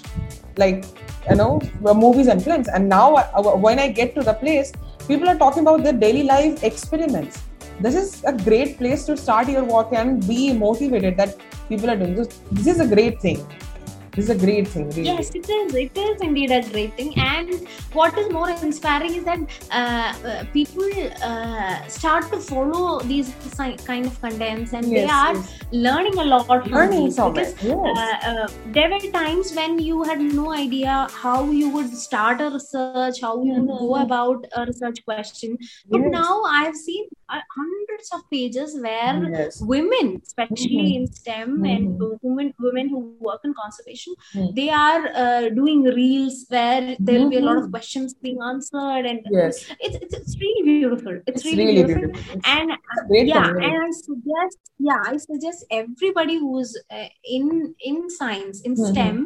like, 0.58 0.86
you 1.30 1.36
know, 1.36 1.60
movies 1.82 2.27
and 2.27 2.43
films. 2.43 2.67
And 2.67 2.88
now, 2.88 3.15
uh, 3.15 3.56
when 3.56 3.80
I 3.80 3.88
get 3.88 4.13
to 4.15 4.21
the 4.21 4.34
place, 4.34 4.71
people 5.08 5.27
are 5.27 5.38
talking 5.38 5.63
about 5.63 5.84
their 5.84 5.93
daily 5.93 6.23
life 6.23 6.63
experiments. 6.63 7.41
This 7.80 7.95
is 7.95 8.23
a 8.25 8.34
great 8.34 8.77
place 8.77 9.06
to 9.06 9.17
start 9.17 9.49
your 9.49 9.63
work 9.63 9.91
and 9.91 10.25
be 10.27 10.53
motivated 10.53 11.17
that 11.17 11.36
people 11.67 11.89
are 11.89 11.95
doing 11.95 12.15
this. 12.15 12.39
This 12.51 12.67
is 12.67 12.80
a 12.80 12.88
great 12.88 13.19
thing. 13.21 13.45
This 14.17 14.30
is 14.30 14.36
a 14.36 14.39
great 14.43 14.67
thing, 14.67 14.86
really. 14.89 15.03
Yes, 15.03 15.30
it 15.36 15.47
is. 15.47 15.75
It 15.75 15.95
is 15.95 16.21
indeed 16.21 16.49
a 16.49 16.62
great 16.67 16.95
thing. 16.97 17.13
And 17.19 17.67
what 17.93 18.17
is 18.17 18.32
more 18.32 18.49
inspiring 18.49 19.13
is 19.13 19.23
that 19.25 19.39
uh, 19.69 20.27
uh, 20.27 20.43
people 20.53 20.89
uh, 21.21 21.86
start 21.88 22.32
to 22.32 22.39
follow 22.39 22.99
these 23.01 23.30
kind 23.86 24.08
of 24.08 24.19
contents, 24.19 24.73
and 24.73 24.91
they 24.91 25.06
are 25.06 25.36
yes. 25.36 25.60
learning 25.71 26.17
a 26.17 26.23
lot 26.32 26.47
from 26.47 26.63
learning 26.71 27.12
from 27.12 27.34
because 27.34 27.53
it. 27.53 27.62
Yes. 27.62 27.99
uh, 28.01 28.32
uh, 28.32 28.47
there 28.80 28.89
were 28.89 28.99
times 29.19 29.53
when 29.53 29.77
you 29.77 30.01
had 30.01 30.19
no 30.19 30.51
idea 30.51 31.08
how 31.13 31.51
you 31.51 31.69
would 31.69 31.93
start 31.95 32.41
a 32.41 32.49
research, 32.49 33.21
how 33.21 33.36
you 33.43 33.53
would 33.53 33.67
go 33.67 33.93
Mhm. 33.93 34.03
about 34.08 34.49
a 34.56 34.65
research 34.65 35.06
question. 35.06 35.58
But 35.91 36.01
Yes. 36.01 36.12
now 36.19 36.41
I've 36.63 36.75
seen 36.88 37.06
hundreds 37.29 38.09
of 38.13 38.21
pages 38.31 38.77
where 38.81 39.15
yes. 39.31 39.61
women, 39.61 40.21
especially 40.23 40.83
Mhm. 40.87 40.95
in 40.95 41.07
STEM 41.07 41.65
and 41.65 41.99
Mhm. 41.99 42.19
women, 42.23 42.53
women 42.59 42.89
who 42.89 42.99
work 43.19 43.41
in 43.43 43.53
conservation, 43.53 44.13
Mhm. 44.35 44.55
they 44.55 44.69
are 44.69 45.01
uh, 45.23 45.49
doing 45.49 45.83
reels 45.83 46.45
where 46.49 46.95
there 46.99 47.19
will 47.19 47.29
be 47.29 47.37
a 47.37 47.45
lot 47.49 47.57
of 47.57 47.65
Mhm. 47.65 47.71
questions 47.71 48.13
being 48.27 48.39
answered, 48.51 49.05
and 49.11 49.19
Yes. 49.39 49.65
it's, 49.79 49.97
it's 50.03 50.15
it's 50.19 50.35
really 50.43 50.63
beautiful. 50.71 51.13
It's, 51.15 51.27
It's 51.27 51.45
really, 51.45 51.65
really 51.65 51.83
beautiful. 51.83 52.11
beautiful. 52.11 52.41
And 52.55 52.69
yeah 53.33 53.43
community. 53.43 53.65
and 53.67 53.83
i 53.87 53.91
suggest 53.91 54.57
yeah 54.87 55.01
i 55.11 55.17
suggest 55.17 55.59
everybody 55.79 56.35
who's 56.43 56.71
uh, 56.95 57.07
in 57.35 57.45
in 57.89 57.97
science 58.09 58.61
in 58.67 58.73
Mhm. 58.75 58.87
stem 58.89 59.17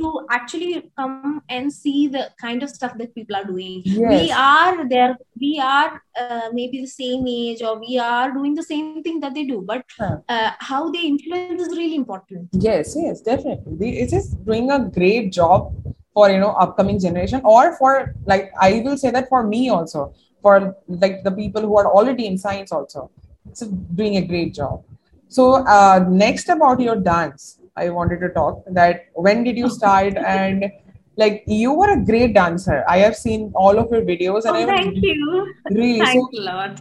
to 0.00 0.06
actually 0.36 0.72
come 1.00 1.42
and 1.56 1.72
see 1.72 2.00
the 2.16 2.24
kind 2.44 2.60
of 2.66 2.70
stuff 2.78 2.92
that 3.00 3.10
people 3.18 3.34
are 3.40 3.44
doing 3.52 3.76
Yes. 3.84 4.10
we 4.14 4.22
are 4.32 4.74
there 4.94 5.12
we 5.44 5.52
are 5.74 5.90
uh, 6.22 6.48
maybe 6.58 6.76
the 6.86 6.92
same 7.02 7.22
age 7.26 7.33
or 7.68 7.78
we 7.78 7.98
are 7.98 8.32
doing 8.32 8.54
the 8.54 8.66
same 8.72 9.02
thing 9.02 9.20
that 9.20 9.34
they 9.34 9.44
do 9.44 9.62
but 9.72 9.84
uh, 10.28 10.50
how 10.70 10.90
they 10.90 11.04
influence 11.12 11.62
is 11.66 11.76
really 11.76 11.96
important 11.96 12.48
Yes, 12.52 12.94
yes, 12.96 13.20
definitely. 13.20 13.98
It 13.98 14.12
is 14.12 14.28
doing 14.28 14.70
a 14.70 14.78
great 14.78 15.32
job 15.32 15.74
for 16.12 16.30
you 16.30 16.38
know 16.38 16.50
upcoming 16.50 17.00
generation, 17.00 17.40
or 17.44 17.76
for 17.76 18.14
like 18.26 18.52
I 18.60 18.80
will 18.84 18.96
say 18.96 19.10
that 19.10 19.28
for 19.28 19.42
me 19.42 19.70
also, 19.70 20.14
for 20.40 20.76
like 20.86 21.24
the 21.24 21.32
people 21.32 21.62
who 21.62 21.76
are 21.78 21.86
already 21.86 22.26
in 22.26 22.38
science 22.38 22.70
also, 22.70 23.10
it's 23.50 23.62
doing 23.62 24.16
a 24.18 24.22
great 24.22 24.54
job. 24.54 24.84
So 25.28 25.66
uh, 25.66 26.06
next 26.08 26.48
about 26.48 26.80
your 26.80 26.96
dance, 26.96 27.58
I 27.76 27.90
wanted 27.90 28.20
to 28.20 28.28
talk 28.28 28.62
that 28.70 29.06
when 29.14 29.42
did 29.42 29.56
you 29.56 29.68
start 29.78 30.16
and 30.16 30.70
like 31.16 31.44
you 31.46 31.72
were 31.72 31.90
a 31.90 32.04
great 32.04 32.34
dancer. 32.34 32.84
I 32.88 32.98
have 32.98 33.16
seen 33.16 33.52
all 33.54 33.78
of 33.78 33.90
your 33.90 34.02
videos 34.02 34.44
and 34.44 34.56
oh, 34.56 34.60
I 34.60 34.64
was 34.64 34.74
thank 34.74 34.96
you 34.96 35.54
really 35.70 35.98
so 35.98 36.04
thanks 36.04 36.38
a 36.38 36.42
lot 36.42 36.80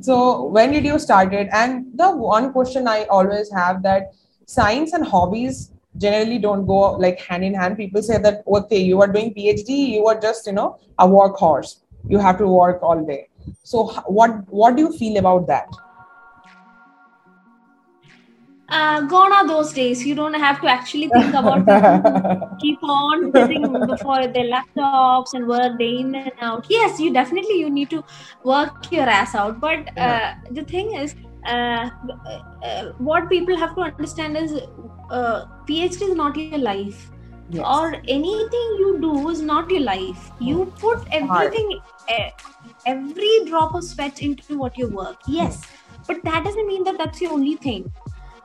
so 0.04 0.44
when 0.46 0.72
did 0.72 0.84
you 0.84 0.98
start 0.98 1.32
it 1.32 1.48
and 1.52 1.86
the 1.94 2.10
one 2.10 2.52
question 2.52 2.86
i 2.86 3.04
always 3.04 3.50
have 3.52 3.82
that 3.82 4.12
science 4.46 4.92
and 4.92 5.06
hobbies 5.06 5.70
generally 5.98 6.38
don't 6.38 6.66
go 6.66 6.92
like 6.92 7.18
hand 7.20 7.44
in 7.44 7.54
hand. 7.54 7.76
People 7.76 8.02
say 8.02 8.18
that 8.18 8.42
okay, 8.46 8.78
you 8.78 9.00
are 9.00 9.08
doing 9.08 9.32
PhD, 9.34 9.88
you 9.88 10.06
are 10.06 10.20
just 10.20 10.46
you 10.46 10.52
know 10.52 10.78
a 10.98 11.06
workhorse. 11.06 11.76
You 12.08 12.18
have 12.18 12.38
to 12.38 12.46
work 12.46 12.82
all 12.82 13.04
day. 13.04 13.28
So 13.62 13.86
what 14.06 14.48
what 14.48 14.76
do 14.76 14.82
you 14.82 14.92
feel 14.96 15.16
about 15.16 15.46
that? 15.48 15.68
Uh, 18.68 19.00
gone 19.02 19.32
are 19.32 19.46
those 19.46 19.72
days. 19.72 20.04
You 20.04 20.14
don't 20.14 20.34
have 20.34 20.60
to 20.60 20.68
actually 20.68 21.08
think 21.08 21.34
about 21.34 21.62
who 21.64 22.56
keep 22.60 22.82
on 22.82 23.32
sitting 23.32 23.86
before 23.86 24.26
their 24.26 24.50
laptops 24.50 25.34
and 25.34 25.46
work 25.46 25.78
day 25.78 25.98
in 25.98 26.14
and 26.14 26.32
out. 26.40 26.66
Yes, 26.68 26.98
you 26.98 27.12
definitely 27.12 27.58
you 27.60 27.70
need 27.70 27.90
to 27.90 28.02
work 28.44 28.90
your 28.90 29.08
ass 29.08 29.34
out. 29.34 29.60
But 29.60 29.96
uh, 29.96 30.34
the 30.50 30.64
thing 30.64 30.94
is, 30.94 31.14
uh, 31.46 31.90
uh, 32.64 32.92
what 32.98 33.28
people 33.28 33.56
have 33.56 33.74
to 33.76 33.82
understand 33.82 34.36
is 34.36 34.54
uh, 35.10 35.44
PhD 35.68 36.10
is 36.10 36.14
not 36.16 36.36
your 36.36 36.58
life. 36.58 37.10
Yes. 37.48 37.64
Or 37.64 37.94
anything 38.08 38.68
you 38.80 38.98
do 39.00 39.28
is 39.28 39.40
not 39.40 39.70
your 39.70 39.82
life. 39.82 40.30
You 40.40 40.72
put 40.80 41.06
everything, 41.12 41.78
eh, 42.08 42.30
every 42.84 43.44
drop 43.44 43.74
of 43.74 43.84
sweat 43.84 44.20
into 44.20 44.58
what 44.58 44.76
you 44.76 44.88
work. 44.88 45.18
Yes, 45.28 45.64
but 46.08 46.24
that 46.24 46.44
doesn't 46.44 46.66
mean 46.66 46.82
that 46.84 46.98
that's 46.98 47.20
your 47.20 47.32
only 47.32 47.54
thing 47.54 47.92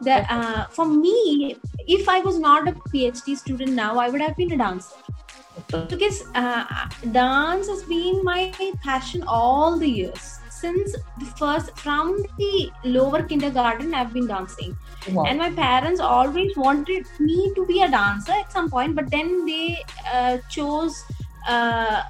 that 0.02 0.26
uh, 0.30 0.66
for 0.66 0.86
me 0.86 1.56
if 1.88 2.10
i 2.10 2.20
was 2.20 2.40
not 2.40 2.68
a 2.68 2.74
phd 2.94 3.38
student 3.38 3.72
now 3.72 3.98
i 3.98 4.10
would 4.10 4.22
have 4.22 4.36
been 4.36 4.52
a 4.52 4.58
dancer. 4.58 4.96
Because 5.90 6.24
uh, 6.34 6.66
dance 7.12 7.68
has 7.68 7.84
been 7.84 8.24
my 8.24 8.54
passion 8.84 9.24
all 9.28 9.78
the 9.78 9.88
years. 9.88 10.40
Since 10.50 10.96
the 11.20 11.26
first 11.38 11.78
from 11.78 12.18
the 12.38 12.72
lower 12.84 13.22
kindergarten 13.24 13.94
i've 13.94 14.14
been 14.14 14.28
dancing. 14.28 14.76
Wow. 15.10 15.24
and 15.24 15.40
my 15.40 15.50
parents 15.52 16.00
always 16.00 16.56
wanted 16.56 17.08
me 17.20 17.52
to 17.56 17.66
be 17.66 17.82
a 17.82 17.90
dancer 17.90 18.34
at 18.34 18.52
some 18.52 18.70
point 18.70 18.96
but 18.96 19.10
then 19.10 19.46
they 19.48 19.84
uh, 20.14 20.38
chose 20.48 21.04
uh, 21.48 22.04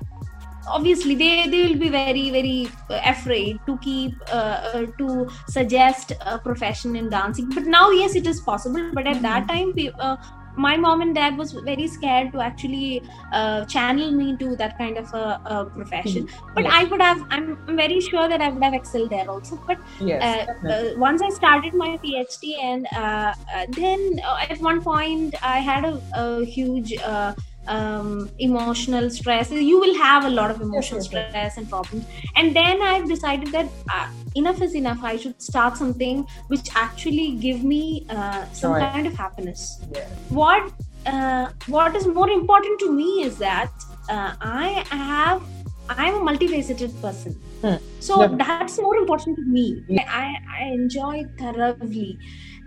obviously 0.67 1.15
they 1.15 1.47
they 1.47 1.63
will 1.67 1.79
be 1.79 1.89
very 1.89 2.29
very 2.29 2.67
afraid 2.89 3.59
to 3.65 3.77
keep 3.79 4.13
uh, 4.31 4.71
uh, 4.73 4.85
to 4.97 5.29
suggest 5.47 6.13
a 6.25 6.37
profession 6.39 6.95
in 6.95 7.09
dancing. 7.09 7.49
But 7.49 7.65
now 7.65 7.89
yes 7.89 8.15
it 8.15 8.27
is 8.27 8.41
possible. 8.41 8.91
But 8.93 9.07
at 9.07 9.21
that 9.21 9.47
time 9.47 9.73
uh, 9.99 10.17
my 10.55 10.75
mom 10.77 11.01
and 11.01 11.15
dad 11.15 11.37
was 11.37 11.53
very 11.53 11.87
scared 11.87 12.31
to 12.33 12.41
actually 12.41 13.01
uh, 13.31 13.65
channel 13.65 14.11
me 14.11 14.35
to 14.37 14.55
that 14.57 14.77
kind 14.77 14.97
of 14.97 15.11
a, 15.13 15.41
a 15.45 15.65
profession. 15.65 16.27
But 16.55 16.65
Yes. 16.65 16.73
i 16.75 16.83
would 16.83 17.01
have 17.01 17.25
I'm, 17.29 17.77
very 17.77 17.99
sure 18.01 18.27
that 18.27 18.41
i 18.41 18.49
would 18.49 18.63
have 18.63 18.73
excelled 18.73 19.09
there 19.09 19.29
also. 19.29 19.61
But 19.67 19.79
yes. 19.99 20.21
uh, 20.23 20.67
uh, 20.67 20.83
once 20.97 21.21
I 21.21 21.29
started 21.29 21.73
my 21.73 21.97
PhD, 22.03 22.57
and 22.61 22.87
uh, 22.95 23.33
uh, 23.55 23.65
then 23.69 24.19
uh, 24.25 24.37
at 24.49 24.59
one 24.59 24.81
point 24.81 25.35
I 25.41 25.59
had 25.59 25.85
a, 25.85 26.01
a 26.13 26.45
huge 26.45 26.93
uh, 27.01 27.33
um, 27.67 28.29
emotional 28.39 29.09
stress. 29.09 29.51
You 29.51 29.79
will 29.79 29.95
have 29.95 30.25
a 30.25 30.29
lot 30.29 30.51
of 30.51 30.61
emotional 30.61 31.01
yes, 31.01 31.11
yes. 31.11 31.29
stress 31.29 31.57
and 31.57 31.69
problems, 31.69 32.05
and 32.35 32.55
then 32.55 32.81
I've 32.81 33.07
decided 33.07 33.49
that 33.49 33.69
uh, 33.93 34.07
enough 34.35 34.61
is 34.61 34.75
enough. 34.75 34.99
I 35.03 35.17
should 35.17 35.41
start 35.41 35.77
something 35.77 36.25
which 36.47 36.67
actually 36.75 37.31
give 37.35 37.63
me 37.63 38.05
uh, 38.09 38.45
some 38.51 38.73
kind 38.73 39.07
of 39.07 39.13
happiness. 39.13 39.81
Yeah. 39.91 40.07
What 40.29 40.71
uh, 41.05 41.49
what 41.67 41.95
is 41.95 42.07
more 42.07 42.29
important 42.29 42.79
to 42.79 42.91
me 42.91 43.23
is 43.23 43.37
that 43.37 43.71
uh, 44.09 44.33
I 44.41 44.85
have 44.89 45.43
I'm 45.89 46.15
a 46.15 46.31
multifaceted 46.31 46.99
person. 47.01 47.39
Hmm. 47.61 47.75
So 47.99 48.21
Yeah. 48.21 48.35
that's 48.43 48.79
more 48.81 48.95
important 48.97 49.37
to 49.37 49.43
me. 49.43 49.83
I, 50.07 50.35
I 50.59 50.65
enjoy 50.73 51.25
thoroughly. 51.39 52.17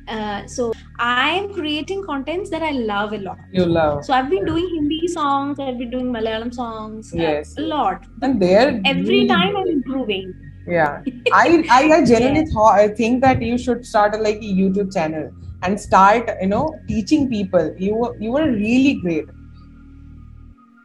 Uh, 0.07 0.47
so 0.47 0.73
I'm 0.99 1.53
creating 1.55 2.05
contents 2.05 2.51
that 2.51 2.63
I 2.63 2.71
love 2.73 3.13
a 3.15 3.19
lot. 3.19 3.39
You 3.51 3.65
love. 3.65 4.05
So 4.05 4.13
I've 4.13 4.29
been 4.31 4.45
doing 4.45 4.69
Hindi 4.75 5.09
songs, 5.09 5.59
I've 5.59 5.79
been 5.79 5.91
doing 5.91 6.13
Malayalam 6.13 6.53
songs, 6.55 7.13
uh, 7.15 7.17
Yes. 7.19 7.55
a 7.59 7.63
lot. 7.63 8.05
and 8.23 8.41
they're 8.41 8.81
Every 8.85 9.27
time 9.27 9.57
I'm 9.57 9.69
improving. 9.79 10.35
yeah 10.75 10.93
i 11.39 11.47
i, 11.77 11.81
I 11.95 12.05
genuinely 12.11 12.43
Yeah. 12.43 12.53
thought 12.53 12.77
i 12.83 12.85
think 13.01 13.17
that 13.25 13.43
you 13.47 13.57
should 13.65 13.81
start 13.89 14.15
a, 14.19 14.21
like 14.27 14.39
a 14.51 14.53
youtube 14.61 14.93
channel 14.95 15.27
and 15.67 15.81
start 15.83 16.31
you 16.43 16.47
know 16.53 16.63
teaching 16.93 17.27
people 17.33 17.67
you 17.87 17.91
were 18.03 18.13
you 18.27 18.31
were 18.37 18.47
really 18.53 18.95
great 19.03 19.27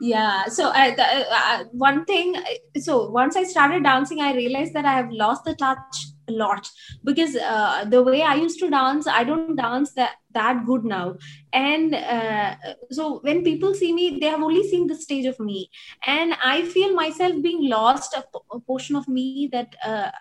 Yeah. 0.02 0.46
So 0.46 0.70
I, 0.70 0.92
the, 0.92 1.04
uh, 1.04 1.64
one 1.72 2.06
thing. 2.06 2.36
So 2.78 3.10
once 3.10 3.36
I 3.36 3.44
started 3.44 3.84
dancing, 3.84 4.22
I 4.22 4.34
realized 4.34 4.74
that 4.74 4.86
I 4.86 4.94
have 4.94 5.12
lost 5.12 5.44
the 5.44 5.56
touch 5.56 6.08
a 6.30 6.32
lot 6.32 6.70
because 7.04 7.36
uh, 7.36 7.86
the 7.86 8.02
way 8.02 8.22
I 8.22 8.36
used 8.36 8.60
to 8.60 8.70
dance, 8.70 9.08
I 9.08 9.24
don't 9.24 9.56
dance 9.56 9.92
that 9.94 10.16
that 10.32 10.66
good 10.66 10.86
now. 10.86 11.16
And 11.52 11.96
uh, 11.96 12.56
so 12.92 13.20
when 13.24 13.44
people 13.44 13.74
see 13.74 13.92
me, 13.92 14.20
they 14.20 14.28
have 14.28 14.42
only 14.42 14.68
seen 14.70 14.88
the 14.88 14.96
stage 14.96 15.26
of 15.26 15.40
me, 15.40 15.70
and 16.06 16.36
I 16.44 16.62
feel 16.64 16.94
myself 16.94 17.42
being 17.42 17.68
lost 17.68 18.14
a, 18.14 18.24
a 18.54 18.60
portion 18.60 18.96
of 18.96 19.08
me 19.08 19.50
that. 19.52 19.76
Uh, 19.86 20.12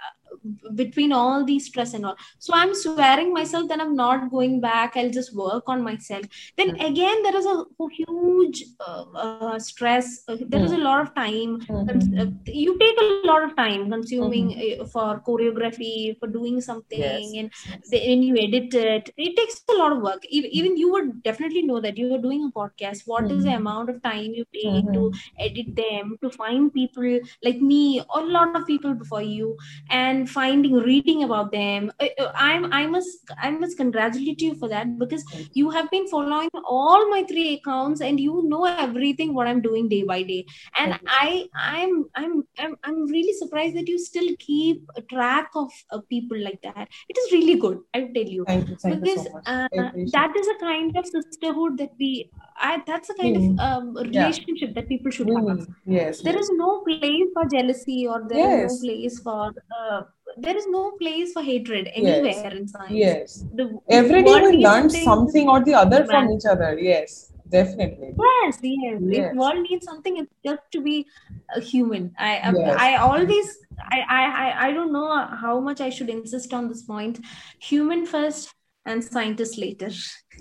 between 0.75 1.13
all 1.13 1.45
these 1.45 1.67
stress 1.67 1.95
and 1.95 2.07
all. 2.07 2.17
So 2.39 2.53
i'm 2.55 2.75
swearing 2.75 3.33
myself 3.33 3.69
that 3.69 3.81
i'm 3.81 3.95
not 3.95 4.31
going 4.31 4.61
back. 4.61 4.97
I'll 4.97 5.11
just 5.11 5.35
work 5.35 5.65
on 5.69 5.83
myself. 5.83 6.25
Then 6.57 6.71
again 6.81 7.23
there 7.23 7.37
is 7.37 7.47
a 7.47 7.65
huge 7.99 8.65
uh, 8.87 9.05
uh, 9.15 9.59
stress. 9.59 10.23
Uh, 10.29 10.37
there 10.49 10.65
is 10.65 10.73
a 10.73 10.79
lot 10.79 11.01
of 11.01 11.15
time. 11.15 11.59
Uh, 11.89 12.27
you 12.47 12.79
take 12.79 13.01
a 13.01 13.07
lot 13.09 13.43
of 13.45 13.57
time 13.57 13.91
consuming 13.91 14.49
uh, 14.81 14.85
for 14.87 15.23
choreography 15.27 16.19
for 16.19 16.29
doing 16.29 16.61
something 16.61 16.99
Yes. 16.99 17.33
and 17.39 17.51
then 17.91 18.23
you 18.23 18.37
edit 18.45 18.75
it. 18.75 19.11
It 19.17 19.37
takes 19.37 19.63
a 19.69 19.79
lot 19.79 19.93
of 19.93 20.03
work. 20.03 20.25
Even, 20.29 20.77
you 20.77 20.91
would 20.93 21.23
definitely 21.23 21.63
know 21.63 21.81
that 21.81 21.97
you 21.99 22.13
are 22.15 22.19
doing 22.27 22.45
a 22.45 22.53
podcast. 22.59 23.03
What 23.07 23.31
is 23.31 23.45
the 23.45 23.51
Mhm. 23.51 23.57
amount 23.63 23.91
of 23.91 24.03
time 24.03 24.31
you 24.41 24.45
take 24.59 24.87
to 24.97 25.05
edit 25.47 25.75
them 25.81 26.17
to 26.23 26.31
find 26.31 26.73
people 26.73 27.19
like 27.49 27.61
me 27.73 27.83
or 28.15 28.21
a 28.23 28.33
lot 28.39 28.51
of 28.53 28.61
people 28.67 28.89
before 28.95 29.23
you? 29.23 29.51
And 29.91 30.18
finding 30.27 30.75
reading 30.75 31.23
about 31.25 31.53
them. 31.53 31.91
Uh, 32.01 32.09
i'm 32.35 32.73
i 32.73 32.87
must 32.87 33.31
i 33.43 33.51
must 33.51 33.77
congratulate 33.77 34.41
you 34.41 34.55
for 34.55 34.69
that 34.69 34.99
because 34.99 35.25
you. 35.55 35.71
have 35.71 35.91
been 35.91 36.07
following 36.09 36.49
all 36.75 37.09
my 37.11 37.23
three 37.31 37.55
accounts 37.55 38.01
and 38.01 38.21
you 38.21 38.43
know 38.53 38.65
everything 38.67 39.27
what 39.29 39.41
i'm 39.43 39.55
doing 39.57 39.81
day 39.83 39.97
by 39.99 40.17
day. 40.23 40.39
And 40.75 40.91
i 41.07 41.47
i'm 41.57 42.05
i'm 42.15 42.43
i'm, 42.59 42.75
I'm 42.85 43.07
really 43.07 43.33
surprised 43.33 43.77
that 43.77 43.89
you 43.89 43.99
still 43.99 44.29
keep 44.39 44.83
track 45.11 45.51
of 45.55 45.71
uh, 45.93 46.01
people 46.09 46.39
like 46.43 46.61
that. 46.63 46.89
It 47.09 47.19
is 47.19 47.33
really 47.33 47.57
good 47.59 47.79
i 47.95 48.01
tell 48.15 48.31
you. 48.37 48.45
Thank 48.47 48.69
you 48.69 48.77
thank 48.83 49.01
you 49.05 49.07
so 49.17 49.25
much. 49.33 49.45
uh, 49.47 49.69
that 50.17 50.33
is 50.41 50.49
a 50.55 50.59
kind 50.65 50.97
of 50.97 51.07
sisterhood 51.07 51.79
that 51.79 51.91
we 51.99 52.31
I, 52.61 52.83
that's 52.87 53.11
a 53.11 53.15
kind 53.15 53.37
of 53.37 53.43
Mm. 53.45 53.59
um, 53.67 53.95
relationship 53.97 54.75
that 54.75 54.89
people 54.89 55.11
should 55.11 55.31
have. 55.37 55.45
Mm, 55.45 55.67
yes 55.87 56.23
there 56.23 56.35
yes. 56.35 56.45
is 56.45 56.51
no 56.57 56.71
place 56.87 57.29
for 57.35 57.45
jealousy 57.55 58.07
or 58.07 58.19
there 58.29 58.45
is 58.49 58.55
Yes. 58.55 58.63
no 58.63 58.77
place 58.85 59.19
for 59.21 59.53
uh, 59.81 60.03
there 60.37 60.57
is 60.57 60.67
no 60.67 60.93
place 61.01 61.33
for 61.33 61.43
hatred 61.43 61.89
Yes. 61.97 61.97
anywhere 61.97 62.55
in 62.57 62.69
science. 62.69 62.93
Yes. 62.93 63.45
The 63.55 63.79
every 63.91 64.23
day 64.23 64.41
we 64.41 64.53
learn 64.59 64.91
something 64.91 65.49
or 65.49 65.65
the 65.65 65.75
other 65.75 66.05
from 66.05 66.31
each 66.31 66.45
other. 66.45 66.79
Yes 66.79 67.33
definitely. 67.51 68.15
Yes 68.19 68.59
yes. 68.63 69.01
Yes. 69.01 69.31
if 69.33 69.37
world 69.37 69.63
needs 69.69 69.87
something 69.87 70.19
it's 70.19 70.35
just 70.45 70.63
to 70.73 70.81
be 70.81 71.07
a 71.55 71.61
human. 71.61 72.13
I 72.19 72.31
I- 72.39 72.55
Yes. 72.57 72.77
i 72.79 72.97
always 72.97 73.57
I, 73.97 73.99
I 74.19 74.23
i 74.45 74.69
i 74.69 74.73
don't 74.73 74.93
know 74.93 75.09
how 75.45 75.61
much 75.61 75.81
i 75.81 75.91
should 75.91 76.11
insist 76.11 76.53
on 76.53 76.69
this 76.69 76.83
point. 76.83 77.21
Human 77.61 78.07
first 78.07 78.55
and 78.85 79.05
scientist 79.05 79.59
later. 79.59 79.91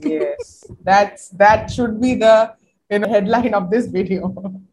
Yes. 0.01 0.63
That's 0.83 1.29
that 1.29 1.71
should 1.71 1.99
be 2.01 2.15
the 2.15 2.53
you 2.89 2.99
know, 2.99 3.09
headline 3.09 3.53
of 3.53 3.69
this 3.69 3.87
video 3.87 4.33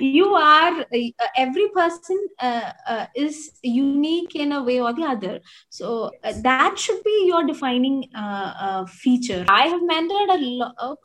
you 0.00 0.34
are 0.34 0.80
uh, 0.80 1.26
every 1.36 1.68
person 1.74 2.18
uh, 2.40 2.72
uh, 2.88 3.06
is 3.16 3.52
unique 3.62 4.34
in 4.34 4.52
a 4.52 4.62
way 4.62 4.80
or 4.80 4.92
the 4.92 5.04
other. 5.04 5.40
So 5.70 6.12
uh, 6.24 6.32
that 6.42 6.78
should 6.78 7.02
be 7.04 7.24
your 7.26 7.44
defining 7.44 8.04
uh, 8.16 8.52
uh, 8.60 8.86
feature. 8.86 9.44
I 9.48 9.66
have 9.66 9.80
mentored 9.82 10.30
a 10.36 10.40
lot 10.40 10.98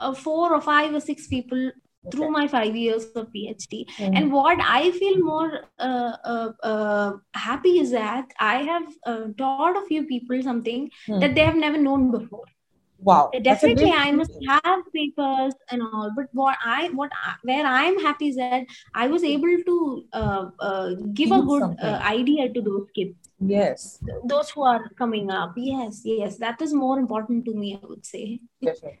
uh, 0.00 0.14
four 0.14 0.54
or 0.54 0.60
five 0.60 0.94
or 0.94 1.00
six 1.00 1.26
people 1.28 1.70
through 2.12 2.30
my 2.30 2.46
five 2.48 2.76
years 2.76 3.06
of 3.16 3.26
phd 3.34 3.84
Mm. 3.98 4.16
and 4.16 4.32
what 4.32 4.58
i 4.62 4.90
feel 4.92 5.18
more 5.28 5.50
uh, 5.78 6.12
uh, 6.32 6.50
uh, 6.70 7.12
happy 7.34 7.74
is 7.84 7.90
that 7.92 8.26
i 8.40 8.56
have 8.70 8.88
uh, 9.12 9.24
taught 9.38 9.68
a 9.70 9.86
few 9.88 9.96
people 10.00 10.42
something 10.42 10.90
Hmm. 11.06 11.20
that 11.20 11.34
they 11.34 11.44
have 11.50 11.56
never 11.66 11.78
known 11.86 12.10
before 12.10 12.46
wow 12.98 13.30
definitely 13.42 13.90
i 13.90 14.10
must 14.10 14.32
have 14.46 14.80
papers 14.94 15.54
and 15.70 15.82
all 15.82 16.10
but 16.16 16.26
what 16.32 16.56
i 16.64 16.88
what 16.90 17.10
I, 17.24 17.34
where 17.42 17.66
i 17.66 17.82
am 17.84 17.98
happy 18.00 18.28
is 18.28 18.36
that 18.36 18.64
i 18.94 19.06
was 19.06 19.24
able 19.24 19.56
to 19.66 20.04
uh, 20.12 20.50
uh, 20.60 20.90
give 21.12 21.32
a 21.32 21.42
good 21.42 21.62
uh, 21.82 22.00
idea 22.04 22.52
to 22.52 22.60
those 22.62 22.86
kids. 22.94 23.14
Yes. 23.40 23.98
Those 24.24 24.48
who 24.50 24.62
are 24.62 24.88
coming 24.96 25.30
up. 25.30 25.54
Yes 25.56 26.02
yes 26.04 26.38
that 26.38 26.62
is 26.62 26.72
more 26.72 26.98
important 26.98 27.44
to 27.46 27.54
me 27.54 27.78
i 27.82 27.86
would 27.86 28.06
say. 28.06 28.40
Definitely 28.62 29.00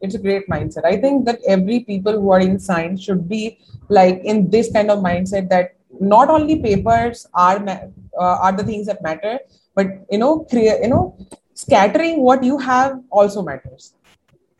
it's 0.00 0.14
a, 0.14 0.18
great 0.18 0.48
mindset. 0.48 0.84
I 0.84 0.96
think 0.96 1.24
that 1.26 1.40
every 1.46 1.80
people 1.80 2.12
who 2.12 2.30
are 2.30 2.40
in 2.40 2.58
science 2.58 3.02
should 3.02 3.28
be 3.28 3.58
like 3.88 4.20
in 4.24 4.50
this 4.50 4.70
kind 4.72 4.90
of 4.90 4.98
mindset 5.00 5.48
that 5.48 5.76
not 6.00 6.28
only 6.28 6.60
papers 6.60 7.26
are 7.34 7.58
uh, 7.68 7.88
are 8.20 8.52
the 8.52 8.62
things 8.62 8.86
that 8.86 9.02
matter 9.02 9.38
but 9.74 9.86
you 10.10 10.18
know 10.18 10.40
create 10.50 10.82
you 10.82 10.88
know 10.88 11.16
scattering 11.58 12.20
what 12.20 12.44
you 12.44 12.58
have 12.58 13.00
also 13.10 13.42
matters. 13.42 13.94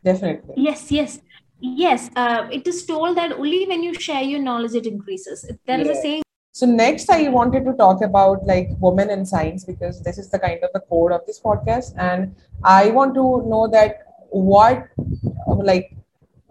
Definitely. 0.04 0.54
Yes, 0.68 0.90
yes, 0.90 1.20
yes. 1.60 2.10
Uh, 2.16 2.48
it 2.50 2.66
is 2.66 2.84
told 2.86 3.16
that 3.16 3.32
only 3.32 3.66
when 3.66 3.82
you 3.82 3.94
share 3.94 4.22
your 4.22 4.40
knowledge, 4.40 4.74
it 4.74 4.86
increases. 4.86 5.44
There 5.66 5.80
is 5.80 5.88
Yeah. 5.88 5.98
a 5.98 6.02
saying. 6.06 6.22
So 6.60 6.66
next, 6.66 7.10
I 7.16 7.28
wanted 7.28 7.64
to 7.66 7.72
talk 7.80 8.02
about 8.06 8.46
like 8.46 8.70
women 8.80 9.10
in 9.16 9.24
science 9.32 9.64
because 9.64 10.00
this 10.06 10.18
is 10.22 10.30
the 10.30 10.40
kind 10.44 10.64
of 10.68 10.72
the 10.76 10.80
core 10.80 11.12
of 11.16 11.26
this 11.26 11.40
podcast, 11.40 11.94
and 12.06 12.34
I 12.64 12.90
want 12.90 13.14
to 13.18 13.26
know 13.52 13.68
that 13.74 14.00
what 14.30 14.88
like 15.70 15.92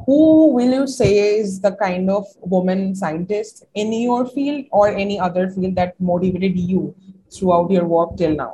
who 0.06 0.20
will 0.54 0.74
you 0.78 0.86
say 0.94 1.10
is 1.40 1.60
the 1.66 1.72
kind 1.82 2.10
of 2.10 2.26
woman 2.56 2.86
scientist 3.02 3.66
in 3.74 3.92
your 3.92 4.26
field 4.36 4.66
or 4.72 4.88
any 4.88 5.20
other 5.20 5.50
field 5.50 5.76
that 5.82 6.00
motivated 6.12 6.58
you 6.58 6.96
throughout 7.30 7.76
your 7.78 7.86
work 7.96 8.16
till 8.16 8.38
now? 8.44 8.52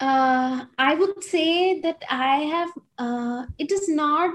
Uh, 0.00 0.64
I 0.78 0.94
would 0.94 1.22
say 1.22 1.80
that 1.80 2.02
I 2.10 2.36
have. 2.54 2.70
Uh, 2.98 3.46
it 3.58 3.70
is 3.70 3.88
not 3.88 4.34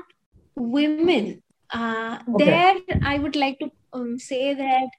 women. 0.56 1.42
Uh, 1.74 2.20
Okay. 2.36 2.46
There, 2.46 3.00
I 3.04 3.18
would 3.18 3.36
like 3.36 3.60
to 3.60 3.72
um, 3.94 4.20
say 4.20 4.54
that. 4.54 4.90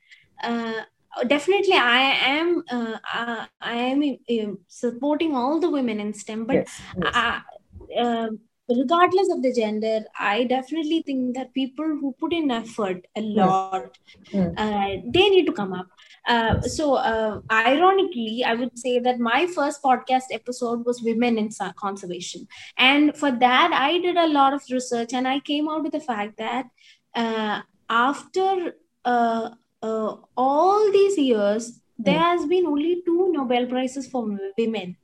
Uh, 0.42 0.82
definitely 1.28 1.72
i 1.74 2.00
am 2.30 2.62
uh, 2.70 2.98
uh, 3.14 3.46
i 3.60 3.74
am 3.74 4.02
um, 4.02 4.58
supporting 4.68 5.34
all 5.34 5.58
the 5.58 5.70
women 5.70 5.98
in 5.98 6.12
stem 6.12 6.44
but 6.44 6.56
yes, 6.56 6.80
yes. 7.02 7.14
uh, 7.14 7.40
uh, 7.98 8.28
regardless 8.68 9.30
of 9.32 9.40
the 9.42 9.52
gender 9.54 10.00
i 10.20 10.44
definitely 10.44 11.02
think 11.06 11.34
that 11.34 11.54
people 11.54 11.86
who 12.00 12.14
put 12.20 12.34
in 12.34 12.50
effort 12.50 13.06
a 13.16 13.22
lot 13.22 13.96
Hmm. 14.32 14.48
uh, 14.56 14.88
they 15.14 15.28
need 15.30 15.46
to 15.46 15.52
come 15.52 15.72
up 15.72 15.86
uh, 16.26 16.60
so 16.60 16.94
uh, 16.94 17.40
ironically 17.52 18.42
i 18.44 18.54
would 18.54 18.76
say 18.78 18.98
that 18.98 19.18
my 19.18 19.46
first 19.46 19.82
podcast 19.82 20.24
episode 20.32 20.84
was 20.84 21.02
women 21.02 21.38
in 21.38 21.50
conservation. 21.76 22.46
And 22.76 23.16
for 23.16 23.30
that 23.30 23.70
i 23.72 23.98
did 23.98 24.16
a 24.16 24.26
lot 24.26 24.52
of 24.52 24.62
research 24.70 25.12
and 25.12 25.28
i 25.28 25.40
came 25.40 25.68
out 25.68 25.82
with 25.82 25.92
the 25.92 26.00
fact 26.00 26.36
that 26.38 26.66
uh, 27.14 27.60
after 27.88 28.74
uh, 29.04 29.50
uh, 29.82 30.16
all 30.36 30.92
these 30.92 31.16
years 31.18 31.80
there 31.98 32.18
has 32.18 32.44
been 32.46 32.66
only 32.66 33.02
two 33.06 33.32
nobel 33.32 33.66
prizes 33.66 34.06
for 34.06 34.22
women. 34.58 34.96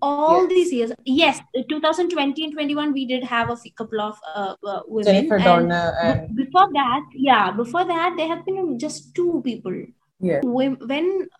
All 0.00 0.42
Yes. 0.42 0.48
these 0.50 0.72
years 0.72 0.92
yes 1.04 1.40
2020 1.68 2.44
and 2.44 2.52
21 2.52 2.92
we 2.92 3.06
did 3.06 3.24
have 3.24 3.50
a 3.50 3.56
couple 3.76 4.00
of 4.00 4.18
uh, 4.34 4.54
uh, 4.66 4.80
women. 4.86 5.14
Jennifer 5.14 5.36
and 5.36 5.44
Doudna 5.44 5.82
and 6.02 6.36
before 6.36 6.68
that 6.72 7.04
yeah 7.14 7.50
before 7.50 7.84
that 7.84 8.14
there 8.16 8.28
have 8.28 8.44
been 8.44 8.78
just 8.78 9.14
two 9.14 9.40
people 9.44 9.76
yeah, 10.20 10.40
when 10.42 10.76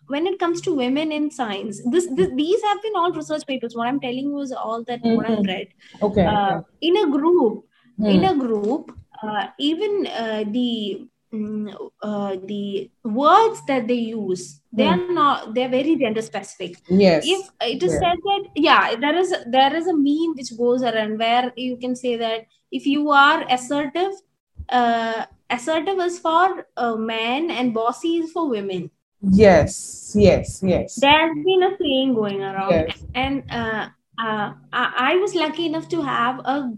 when 0.07 0.27
it 0.27 0.39
comes 0.39 0.61
to 0.61 0.73
women 0.73 1.11
in 1.11 1.31
science 1.31 1.81
this, 1.91 2.07
this 2.15 2.29
these 2.35 2.61
have 2.63 2.81
been 2.81 2.95
all 2.95 3.11
research 3.11 3.45
papers 3.47 3.75
what 3.75 3.87
i'm 3.87 3.99
telling 3.99 4.27
you 4.33 4.39
is 4.39 4.51
all 4.51 4.83
that 4.83 4.99
what 5.01 5.25
i've 5.25 5.39
Mhm. 5.39 5.47
read 5.47 5.67
okay. 6.01 6.25
uh, 6.25 6.61
in 6.81 6.97
a 6.97 7.07
group 7.17 7.65
Hmm. 7.97 8.09
in 8.13 8.23
a 8.25 8.35
group 8.35 8.91
uh, 9.23 9.47
even 9.57 10.05
uh, 10.07 10.43
the 10.55 11.07
mm, 11.33 11.73
uh, 12.01 12.35
the 12.51 12.91
words 13.03 13.61
that 13.69 13.87
they 13.87 14.01
use 14.15 14.43
they 14.73 14.87
Hmm. 14.87 14.93
are 14.93 15.13
not 15.19 15.53
they're 15.53 15.69
very 15.69 15.95
gender 16.01 16.21
specific 16.21 16.75
yes, 16.89 17.25
if 17.35 17.47
it 17.73 17.83
is 17.87 17.93
Yeah. 17.93 17.99
said 18.01 18.17
that 18.27 18.43
yeah 18.67 18.95
there 19.05 19.15
is 19.23 19.33
there 19.57 19.73
is 19.75 19.87
a 19.87 19.95
meme 20.07 20.35
which 20.39 20.51
goes 20.57 20.83
around 20.91 21.17
where 21.23 21.53
you 21.55 21.77
can 21.77 21.95
say 21.95 22.17
that 22.17 22.45
if 22.71 22.85
you 22.85 23.09
are 23.11 23.45
assertive 23.57 24.11
uh, 24.69 25.25
assertive 25.49 25.99
is 25.99 26.19
for 26.19 26.67
uh, 26.77 26.95
men 26.95 27.51
and 27.51 27.73
bossy 27.73 28.17
is 28.17 28.31
for 28.31 28.49
women. 28.49 28.91
Yes, 29.21 30.13
yes, 30.15 30.61
yes, 30.63 30.95
there's 30.95 31.35
been 31.35 31.63
a 31.63 31.77
saying 31.81 32.13
going 32.13 32.43
around. 32.43 32.71
Yes. 32.71 33.03
and 33.15 33.43
uh, 33.49 33.87
uh, 34.19 34.53
I, 34.71 35.17
was 35.17 35.33
lucky 35.33 35.65
enough 35.65 35.89
to 35.89 36.01
have 36.01 36.39
a, 36.39 36.71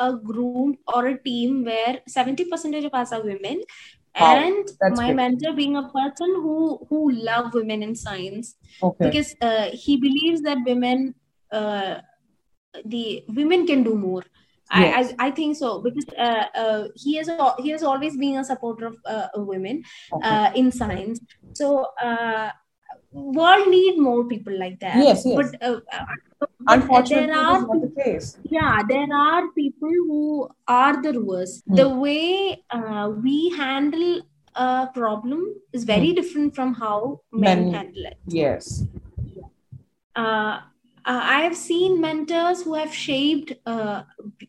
a 0.00 0.16
group 0.16 0.78
or 0.92 1.08
a 1.08 1.18
team 1.22 1.64
where 1.64 2.00
70% 2.08 2.86
of 2.86 2.94
us 2.94 3.12
are 3.12 3.22
women. 3.22 3.62
Wow, 4.18 4.36
and 4.38 4.96
my 4.96 5.06
great. 5.06 5.16
mentor 5.16 5.52
being 5.52 5.76
a 5.76 5.88
person 5.88 6.34
who 6.34 6.84
who 6.88 7.12
love 7.12 7.54
women 7.54 7.82
in 7.82 7.94
science. 7.94 8.56
Okay. 8.82 9.04
because 9.06 9.36
uh, 9.40 9.68
he 9.72 9.98
believes 9.98 10.40
that 10.42 10.58
women 10.66 11.14
uh, 11.52 12.00
the 12.84 13.24
women 13.28 13.66
can 13.66 13.84
do 13.84 13.94
more 13.94 14.24
Yes. 14.72 15.14
I, 15.18 15.24
I, 15.24 15.28
I 15.28 15.30
think 15.32 15.56
so 15.56 15.80
because 15.82 16.04
uh, 16.16 16.44
uh, 16.54 16.84
he 16.94 17.16
has 17.16 17.28
he 17.58 17.70
has 17.70 17.82
always 17.82 18.16
been 18.16 18.36
a 18.36 18.44
supporter 18.44 18.86
of 18.86 18.96
uh, 19.04 19.28
women 19.36 19.82
Okay. 20.12 20.28
uh, 20.28 20.52
in 20.54 20.70
science 20.70 21.20
so 21.54 21.86
uh, 22.02 22.50
world 23.12 23.68
need 23.68 23.98
more 23.98 24.24
people 24.24 24.56
like 24.58 24.78
that 24.80 24.96
Yes, 24.96 25.24
yes. 25.26 25.36
but, 25.36 25.62
uh, 25.68 25.80
but 26.38 26.50
Unfortunately, 26.68 27.26
there 27.26 27.36
are 27.36 27.60
not 27.66 27.80
the 27.80 27.92
case. 28.02 28.36
yeah 28.50 28.78
there 28.88 29.08
are 29.12 29.42
people 29.56 29.88
who 30.08 30.48
are 30.68 31.02
the 31.02 31.14
worst 31.20 31.64
Hmm. 31.68 31.74
the 31.80 31.88
way 31.88 32.62
we 33.24 33.50
handle 33.56 34.20
a 34.54 34.88
problem 34.94 35.42
is 35.72 35.84
very 35.84 36.12
different 36.12 36.54
from 36.54 36.74
how 36.74 37.20
men 37.32 37.58
Hmm. 37.58 37.64
Men- 37.64 37.74
handle 37.74 38.04
it 38.12 38.18
Yes. 38.26 38.84
uh, 40.16 40.60
uh, 41.06 41.20
I 41.22 41.40
have 41.40 41.56
seen 41.56 42.00
mentors 42.00 42.62
who 42.62 42.74
have 42.74 42.94
shaped 42.94 43.52
uh, 43.66 44.02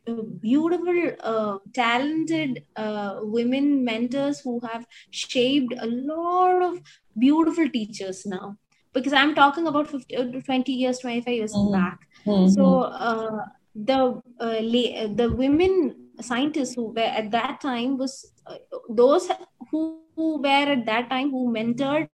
uh, 0.07 0.13
beautiful, 0.41 1.11
uh, 1.23 1.57
talented 1.73 2.63
uh, 2.75 3.19
women 3.21 3.83
mentors 3.85 4.39
who 4.41 4.59
have 4.71 4.85
shaped 5.11 5.73
a 5.79 5.87
lot 5.87 6.61
of 6.61 6.81
beautiful 7.17 7.69
teachers 7.69 8.25
now. 8.25 8.57
Because 8.93 9.13
I'm 9.13 9.33
talking 9.35 9.67
about 9.67 9.87
50, 9.89 10.15
uh, 10.17 10.25
20 10.45 10.73
years, 10.73 10.99
25 10.99 11.33
years 11.35 11.53
Mhm. 11.53 11.71
back. 11.71 11.99
Mhm. 12.25 12.49
So 12.55 12.83
uh, 12.83 13.45
the 13.75 13.99
uh, 14.39 14.59
la- 14.73 15.07
the 15.19 15.29
women 15.43 15.73
scientists 16.21 16.75
who 16.75 16.87
were 16.97 17.11
at 17.21 17.31
that 17.31 17.61
time 17.61 17.97
was 17.97 18.13
uh, 18.47 18.55
those 18.89 19.29
who, 19.71 19.79
who 20.15 20.41
were 20.41 20.67
at 20.75 20.85
that 20.85 21.09
time 21.09 21.31
who 21.31 21.51
mentored 21.53 22.09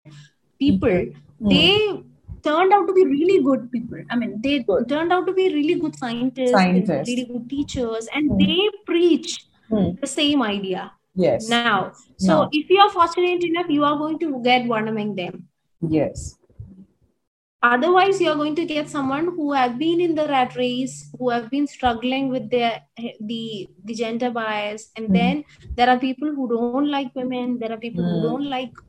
people 0.59 1.05
Hmm. 1.39 1.49
they 1.49 2.03
turned 2.43 2.73
out 2.73 2.87
to 2.87 2.93
be 2.93 3.05
really 3.05 3.41
good 3.43 3.71
people. 3.71 3.99
I 4.09 4.15
mean, 4.15 4.39
they 4.43 4.59
Good. 4.59 4.89
turned 4.89 5.11
out 5.13 5.25
to 5.27 5.33
be 5.33 5.45
really 5.53 5.75
good 5.75 5.95
scientists, 5.97 6.51
Scientists. 6.51 7.07
really 7.09 7.25
good 7.25 7.49
teachers, 7.49 8.07
and 8.13 8.31
Hmm. 8.31 8.37
they 8.37 8.69
preach 8.85 9.45
Hmm. 9.69 9.89
the 10.01 10.07
same 10.07 10.41
idea 10.43 10.91
Yes. 11.15 11.49
now. 11.49 11.91
So, 12.17 12.33
Now. 12.33 12.49
if 12.51 12.69
you 12.69 12.79
are 12.79 12.89
fortunate 12.89 13.43
enough, 13.43 13.69
you 13.69 13.83
are 13.83 13.97
going 13.97 14.19
to 14.19 14.41
get 14.43 14.67
one 14.67 14.87
among 14.87 15.15
them. 15.15 15.47
Yes. 15.81 16.37
Otherwise, 17.63 18.19
you 18.19 18.29
are 18.29 18.35
going 18.35 18.55
to 18.55 18.65
get 18.65 18.89
someone 18.89 19.25
who 19.35 19.53
have 19.53 19.79
been 19.79 20.01
in 20.01 20.15
the 20.15 20.27
rat 20.27 20.55
race, 20.57 21.09
who 21.17 21.29
have 21.29 21.49
been 21.49 21.65
struggling 21.65 22.29
with 22.29 22.49
their 22.49 22.81
the 23.21 23.69
the 23.85 23.93
gender 23.93 24.29
bias, 24.31 24.89
and 24.97 25.07
Hmm. 25.07 25.13
then 25.13 25.43
there 25.77 25.89
are 25.93 25.97
people 25.99 26.33
who 26.39 26.47
don't 26.55 26.89
like 26.95 27.13
women. 27.15 27.57
There 27.59 27.71
are 27.75 27.77
people 27.85 28.03
who 28.09 28.17
Hmm. 28.17 28.25
don't 28.27 28.49
like 28.55 28.83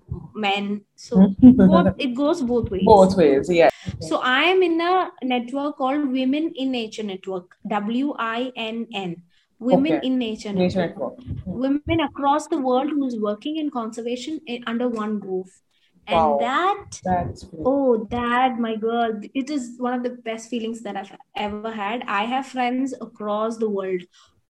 men. 0.46 0.72
So 0.96 1.20
both, 1.42 1.92
it 2.06 2.14
goes 2.22 2.42
both 2.42 2.70
ways. 2.70 2.84
Both 2.86 3.16
ways. 3.16 3.52
Yeah. 3.60 3.70
So 4.00 4.20
I 4.32 4.42
am 4.54 4.62
in 4.62 4.80
a 4.80 5.10
network 5.22 5.76
called 5.76 6.10
Women 6.18 6.52
in 6.64 6.72
Nature 6.72 7.04
Network, 7.12 7.56
W 7.68 8.14
I 8.18 8.52
N 8.56 8.86
N. 8.92 9.16
Women 9.60 9.92
Okay. 9.98 10.06
in 10.08 10.18
Nature 10.18 10.52
Nature 10.52 10.80
Network. 10.86 11.18
network. 11.18 11.58
Women 11.66 12.00
across 12.08 12.48
the 12.48 12.58
world 12.58 12.90
who's 12.90 13.16
working 13.28 13.56
in 13.62 13.70
conservation 13.70 14.40
under 14.66 14.88
one 14.88 15.20
roof. 15.20 15.60
And 16.06 16.16
Wow. 16.16 16.38
that, 16.40 17.00
That's 17.04 17.44
great. 17.44 17.62
oh, 17.64 18.06
that, 18.10 18.58
my 18.58 18.76
girl, 18.76 19.20
it 19.34 19.48
is 19.50 19.76
one 19.78 19.94
of 19.94 20.02
the 20.02 20.10
best 20.10 20.50
feelings 20.50 20.82
that 20.82 20.96
I've 20.96 21.16
ever 21.36 21.70
had. 21.72 22.02
I 22.06 22.24
have 22.24 22.46
friends 22.46 22.94
across 23.00 23.56
the 23.56 23.70
world, 23.70 24.02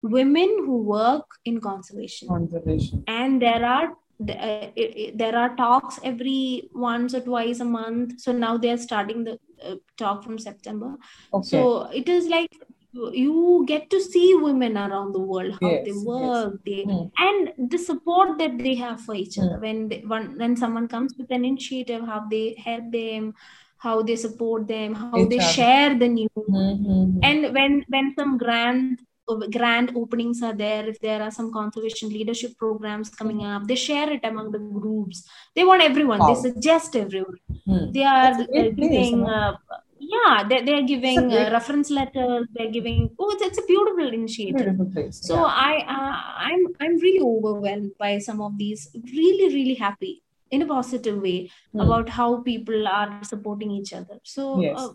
women 0.02 0.48
who 0.64 0.78
work 0.82 1.26
in 1.44 1.60
conservation 1.60 2.28
Conservation. 2.28 3.04
and 3.06 3.40
there 3.40 3.64
are 3.64 3.92
uh, 4.28 4.66
there 5.14 5.34
are 5.36 5.54
talks 5.56 5.98
every 6.04 6.68
once 6.74 7.12
or 7.14 7.20
twice 7.20 7.58
a 7.60 7.64
month 7.64 8.20
so 8.20 8.30
now 8.30 8.56
they're 8.56 8.76
starting 8.78 9.24
the 9.24 9.36
uh, 9.64 9.74
talk 9.96 10.22
from 10.22 10.38
september 10.38 10.94
Okay. 11.34 11.48
so 11.48 11.82
it 12.00 12.08
is 12.08 12.28
like 12.28 12.48
you 12.92 13.64
get 13.66 13.88
to 13.90 14.00
see 14.00 14.34
women 14.34 14.76
around 14.76 15.12
the 15.12 15.20
world 15.20 15.52
how 15.60 15.70
Yes, 15.70 15.84
they 15.86 15.92
yes. 15.92 16.00
work 16.04 16.54
they 16.66 16.82
Hmm. 16.84 17.04
and 17.26 17.70
the 17.72 17.78
support 17.78 18.38
that 18.38 18.58
they 18.58 18.74
have 18.74 19.00
for 19.00 19.14
each 19.14 19.38
other 19.38 19.56
Hmm. 19.56 19.62
when 19.66 19.88
they, 19.88 20.00
when, 20.06 20.38
when 20.38 20.56
someone 20.56 20.88
comes 20.88 21.14
with 21.18 21.30
an 21.30 21.44
initiative 21.44 22.04
how 22.04 22.20
they 22.30 22.54
help 22.66 22.90
them 22.92 23.34
how 23.78 24.02
they 24.02 24.16
support 24.16 24.68
them 24.68 24.94
how 24.94 25.24
they 25.32 25.38
share 25.54 25.94
the 26.02 26.08
news 26.08 26.30
Mhm. 26.48 27.18
and 27.28 27.40
when 27.56 27.72
when 27.94 28.14
some 28.18 28.36
grand 28.44 29.00
grand 29.56 29.92
openings 30.00 30.42
are 30.42 30.54
there 30.64 30.84
if 30.92 30.98
there 31.06 31.20
are 31.26 31.30
some 31.38 31.50
conservation 31.52 32.08
leadership 32.16 32.52
programs 32.64 33.08
coming 33.20 33.40
up 33.50 33.66
they 33.70 33.78
share 33.88 34.08
it 34.16 34.24
among 34.30 34.50
the 34.54 34.62
groups 34.84 35.18
they 35.56 35.64
want 35.70 35.82
everyone 35.90 36.20
they 36.28 36.34
suggest 36.46 36.96
everyone 37.04 37.40
Hmm. 37.66 37.84
they 37.96 38.04
are 38.04 38.32
uh, 38.60 38.68
giving 38.82 39.16
uh, 39.38 39.52
yeah 40.14 40.42
they, 40.48 40.60
they're 40.66 40.82
giving 40.92 41.18
uh, 41.32 41.48
reference 41.52 41.90
letters 41.90 42.46
they're 42.54 42.70
giving 42.70 43.08
oh 43.18 43.30
it's, 43.34 43.42
it's 43.48 43.58
a 43.58 43.66
beautiful 43.66 44.08
initiative 44.12 44.56
Beautiful 44.56 44.86
place. 44.94 45.20
so 45.28 45.34
yeah. 45.36 45.68
i 45.70 45.72
uh, 45.96 46.14
i'm 46.48 46.62
i'm 46.80 46.98
really 47.06 47.20
overwhelmed 47.32 47.92
by 47.98 48.18
some 48.18 48.40
of 48.40 48.58
these 48.58 48.88
really 49.14 49.54
really 49.54 49.74
happy 49.74 50.22
in 50.50 50.62
a 50.62 50.66
positive 50.66 51.20
way 51.26 51.50
Hmm. 51.72 51.80
about 51.80 52.08
how 52.10 52.28
people 52.42 52.86
are 52.88 53.10
supporting 53.24 53.70
each 53.70 53.92
other 53.98 54.18
so 54.22 54.60
Yes. 54.60 54.78
uh, 54.78 54.90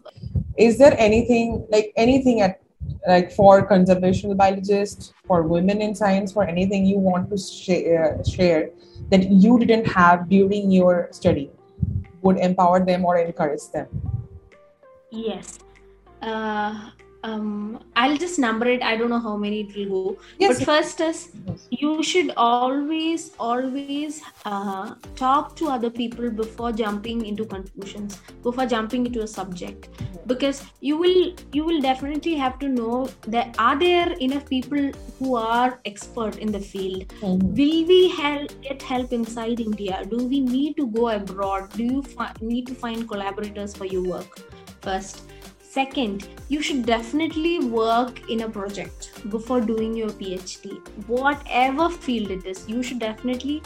Is 0.66 0.78
there 0.82 0.96
anything 1.06 1.66
like 1.74 1.88
anything 2.04 2.42
at 2.42 2.60
like 3.08 3.32
for 3.38 3.54
conservational 3.72 4.36
biologists, 4.42 5.14
for 5.28 5.38
women 5.44 5.82
in 5.86 5.94
science, 6.00 6.32
for 6.32 6.44
anything 6.54 6.86
you 6.86 7.00
want 7.08 7.30
to 7.32 7.38
share, 7.38 8.22
share 8.30 8.70
that 9.12 9.24
you 9.44 9.58
didn't 9.64 9.86
have 9.96 10.30
during 10.30 10.72
your 10.72 11.10
study 11.12 11.50
would 12.22 12.38
empower 12.38 12.80
them 12.92 13.06
or 13.06 13.18
encourage 13.18 13.66
them? 13.74 13.88
Yes. 15.12 15.60
Uh, 16.22 16.90
um, 17.24 17.84
i'll 17.96 18.18
just 18.18 18.40
number 18.40 18.68
it. 18.68 18.82
I 18.82 18.96
don't 18.96 19.10
know 19.10 19.20
how 19.20 19.36
many 19.38 19.62
it 19.62 19.76
will 19.76 19.90
go. 19.90 20.18
Yes. 20.40 20.60
but 20.60 20.66
first 20.66 21.02
is 21.02 21.30
yes. 21.48 21.68
you 21.72 22.04
should 22.04 22.32
always 22.38 23.32
always 23.40 24.22
uh, 24.46 24.96
talk 25.16 25.56
to 25.58 25.68
other 25.68 25.90
people 25.90 26.30
before 26.30 26.72
jumping 26.72 27.26
into 27.26 27.46
conclusions 27.46 28.20
before 28.44 28.66
jumping 28.66 29.06
into 29.06 29.22
a 29.22 29.28
subject. 29.28 29.90
Because 30.28 30.64
you 30.82 30.98
will 30.98 31.34
you 31.54 31.64
will 31.64 31.82
definitely 31.82 32.36
have 32.36 32.60
to 32.60 32.68
know 32.68 33.10
that 33.28 33.56
are 33.58 33.78
there 33.80 34.12
enough 34.14 34.48
people 34.50 34.92
who 35.20 35.36
are 35.36 35.80
expert 35.86 36.38
in 36.38 36.52
the 36.52 36.60
field? 36.60 37.08
Mhm. 37.22 37.42
will 37.58 37.86
we 37.88 38.10
help, 38.10 38.52
get 38.62 38.82
help 38.82 39.14
inside 39.14 39.60
india? 39.60 40.06
Do 40.10 40.18
we 40.36 40.40
need 40.40 40.78
to 40.78 40.88
go 40.88 41.10
abroad? 41.10 41.72
Do 41.74 41.84
you 41.84 42.02
fi- 42.04 42.34
need 42.42 42.68
to 42.68 42.76
find 42.76 43.08
collaborators 43.08 43.76
for 43.76 43.86
your 43.86 44.04
work 44.04 44.40
first. 44.88 45.22
Second 45.78 46.28
you 46.50 46.62
should 46.68 46.86
definitely 46.86 47.60
work 47.80 48.20
in 48.36 48.42
a 48.44 48.50
project 48.50 49.10
before 49.34 49.60
doing 49.72 49.96
your 50.02 50.10
phd 50.22 50.78
whatever 51.16 51.90
field 52.06 52.32
it 52.36 52.46
is 52.52 52.62
you 52.74 52.82
should 52.82 53.00
definitely 53.00 53.58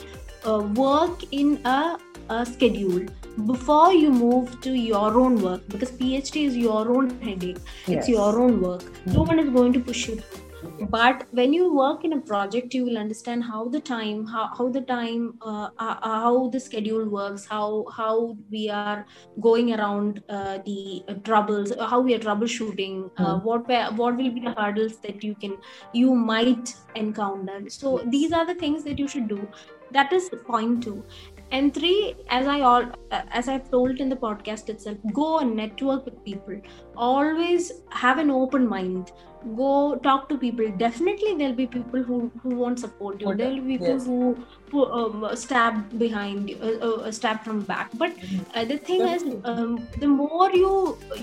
uh, 0.48 0.60
work 0.82 1.24
in 1.32 1.60
a, 1.66 1.98
a 2.30 2.46
schedule 2.46 3.06
before 3.46 3.94
you 3.94 4.10
move 4.12 4.60
to 4.62 4.72
your 4.74 5.12
own 5.20 5.42
work 5.42 5.62
because 5.70 5.92
phd 6.02 6.46
is 6.48 6.58
your 6.58 6.90
own 6.98 7.10
headache. 7.22 7.58
Yes. 7.88 8.00
it's 8.00 8.10
your 8.10 8.40
own 8.42 8.60
work. 8.62 8.84
No 9.06 9.22
Mhm. 9.22 9.28
one 9.28 9.40
is 9.46 9.50
going 9.58 9.74
to 9.74 9.80
push 9.80 10.08
you 10.10 10.16
through 10.16 10.41
but 10.90 11.26
when 11.32 11.54
you 11.54 11.74
work 11.74 12.04
in 12.04 12.14
a 12.14 12.22
project 12.22 12.74
you 12.74 12.86
will 12.86 12.98
understand 12.98 13.44
how 13.44 13.68
the 13.70 13.80
time 13.80 14.26
how, 14.26 14.50
how 14.58 14.70
the 14.70 14.82
time 14.82 15.38
uh, 15.42 15.70
uh, 15.80 15.96
how 16.02 16.50
the 16.50 16.60
schedule 16.60 17.10
works 17.10 17.46
how 17.46 17.86
how 17.96 18.38
we 18.52 18.70
are 18.70 19.06
going 19.40 19.74
around 19.74 20.24
uh, 20.30 20.60
the 20.66 21.04
uh, 21.08 21.14
troubles 21.24 21.72
uh, 21.72 21.88
how 21.88 22.00
we 22.00 22.14
are 22.16 22.20
troubleshooting 22.20 23.10
uh, 23.18 23.40
Hmm. 23.40 23.46
what 23.46 23.68
what 23.98 24.18
will 24.18 24.32
be 24.32 24.42
the 24.42 24.54
hurdles 24.58 25.00
that 25.02 25.24
you 25.24 25.36
can 25.36 25.58
you 25.94 26.16
might 26.16 26.74
encounter. 26.96 27.70
So 27.70 28.04
these 28.10 28.32
are 28.32 28.46
the 28.46 28.56
things 28.56 28.84
that 28.84 29.00
you 29.00 29.08
should 29.08 29.28
do. 29.28 29.48
That 29.92 30.14
is 30.14 30.30
point 30.48 30.84
two. 30.84 31.04
And 31.52 31.74
three 31.74 32.16
as 32.30 32.48
i 32.48 32.62
all 32.62 32.86
uh, 33.12 33.22
as 33.30 33.48
i've 33.50 33.70
told 33.72 34.00
in 34.00 34.10
the 34.10 34.16
podcast 34.16 34.70
itself 34.70 34.98
go 35.14 35.40
and 35.40 35.56
network 35.56 36.06
with 36.06 36.24
people. 36.24 36.62
Always 36.96 37.72
have 37.90 38.18
an 38.18 38.32
open 38.32 38.68
mind 38.68 39.12
go 39.58 39.96
talk 40.04 40.28
to 40.30 40.38
people 40.38 40.68
definitely 40.78 41.36
there'll 41.36 41.56
be 41.56 41.68
people 41.68 42.04
who 42.04 42.32
who 42.42 42.56
won't 42.56 42.80
support 42.80 43.22
you 43.22 43.34
there'll 43.36 43.62
be 43.62 43.78
people 43.78 43.88
yes. 43.88 44.06
who 44.06 44.38
um, 44.74 45.28
stab 45.36 45.98
behind 46.00 46.50
you 46.50 46.58
uh, 46.62 46.88
uh, 46.88 47.12
stab 47.12 47.44
from 47.44 47.62
back 47.72 47.90
but 48.02 48.12
Mhm. 48.18 48.46
uh, 48.56 48.66
the 48.72 48.78
thing 48.90 49.08
is 49.16 49.24
um, 49.52 49.88
the 50.04 50.08
more 50.08 50.50
you 50.64 50.74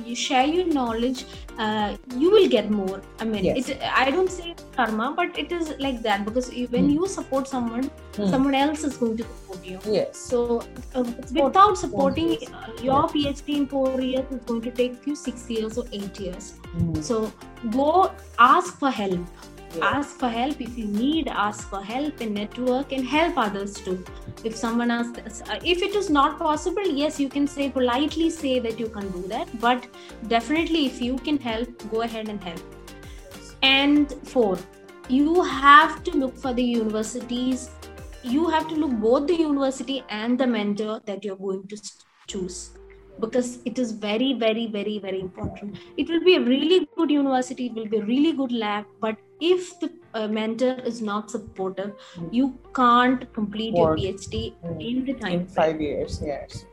you 0.08 0.14
share 0.14 0.46
your 0.46 0.66
knowledge 0.78 1.24
uh, 1.58 1.96
you 2.22 2.30
will 2.36 2.48
get 2.56 2.70
more 2.70 3.00
i 3.20 3.24
mean 3.24 3.44
Yes. 3.48 3.68
it 3.72 3.82
i 4.02 4.10
don't 4.10 4.30
say 4.38 4.54
karma 4.76 5.06
but 5.20 5.38
it 5.44 5.52
is 5.58 5.72
like 5.86 6.02
that 6.08 6.24
because 6.28 6.50
when 6.76 6.84
Hmm. 6.88 6.94
you 6.98 7.08
support 7.16 7.48
someone 7.54 7.90
Hmm. 8.16 8.28
someone 8.34 8.54
else 8.62 8.84
is 8.90 8.96
going 9.02 9.16
to 9.22 9.24
support 9.32 9.66
you 9.72 9.78
Yes. 9.98 10.22
so 10.30 10.40
uh, 10.94 11.04
without 11.40 11.76
supporting 11.84 12.30
uh, 12.60 12.66
your 12.88 13.02
phd 13.16 13.56
in 13.60 13.66
four 13.74 14.00
years 14.00 14.30
is 14.38 14.42
going 14.52 14.62
to 14.68 14.72
take 14.82 15.06
you 15.10 15.14
six 15.26 15.48
years 15.56 15.78
or 15.82 15.86
eight 16.00 16.20
years 16.26 16.48
Mhm. 16.76 17.02
so 17.10 17.20
go 17.80 17.90
ask 18.52 18.78
for 18.84 18.90
help 18.90 19.46
Yes. 19.74 19.82
ask 19.82 20.18
for 20.18 20.28
help 20.28 20.60
if 20.60 20.78
you 20.78 20.86
need 20.86 21.28
ask 21.28 21.68
for 21.68 21.82
help 21.82 22.20
and 22.20 22.34
network 22.34 22.92
and 22.92 23.04
help 23.06 23.36
others 23.36 23.74
too. 23.74 24.04
If 24.42 24.56
someone 24.56 24.90
asks 24.90 25.42
uh, 25.42 25.58
if 25.64 25.82
it 25.82 25.94
is 25.94 26.08
not 26.08 26.38
possible 26.38 26.86
yes 26.86 27.20
you 27.20 27.28
can 27.28 27.46
say 27.46 27.68
politely 27.68 28.30
say 28.30 28.58
that 28.60 28.80
you 28.80 28.88
can 28.88 29.10
do 29.10 29.22
that 29.28 29.60
but 29.60 29.86
definitely 30.28 30.86
if 30.86 31.02
you 31.02 31.16
can 31.18 31.38
help 31.38 31.90
go 31.90 32.02
ahead 32.02 32.28
and 32.28 32.42
help. 32.42 32.60
And 33.62 34.12
four 34.24 34.58
you 35.08 35.42
have 35.42 36.02
to 36.04 36.16
look 36.16 36.36
for 36.36 36.52
the 36.52 36.62
universities. 36.62 37.70
You 38.22 38.48
have 38.48 38.68
to 38.68 38.74
look 38.74 38.92
both 38.92 39.26
the 39.26 39.36
university 39.36 40.02
and 40.08 40.38
the 40.38 40.46
mentor 40.46 41.00
that 41.06 41.24
you're 41.24 41.36
going 41.36 41.66
to 41.68 41.80
choose 42.26 42.70
because 43.20 43.58
it 43.64 43.78
is 43.78 43.92
very 43.92 44.32
very 44.34 44.66
very 44.66 44.98
very 44.98 45.20
important. 45.20 45.78
It 45.96 46.08
will 46.08 46.24
be 46.24 46.36
a 46.36 46.40
really 46.40 46.88
good 46.96 47.10
university 47.10 47.66
it 47.66 47.74
will 47.74 47.86
be 47.86 47.98
a 47.98 48.04
really 48.04 48.32
good 48.32 48.52
lab 48.52 48.84
but 49.00 49.16
if 49.40 49.78
the 49.80 49.90
uh, 50.14 50.26
mentor 50.26 50.74
is 50.84 51.00
not 51.00 51.30
supportive 51.30 51.92
Mm. 52.16 52.32
you 52.32 52.58
can't 52.74 53.32
complete 53.32 53.74
your 53.76 53.96
phd 53.96 54.54
in 54.80 55.04
the 55.04 55.14
time 55.14 55.40
in 55.40 55.46
five 55.46 55.80
years, 55.80 56.20
yes. 56.24 56.64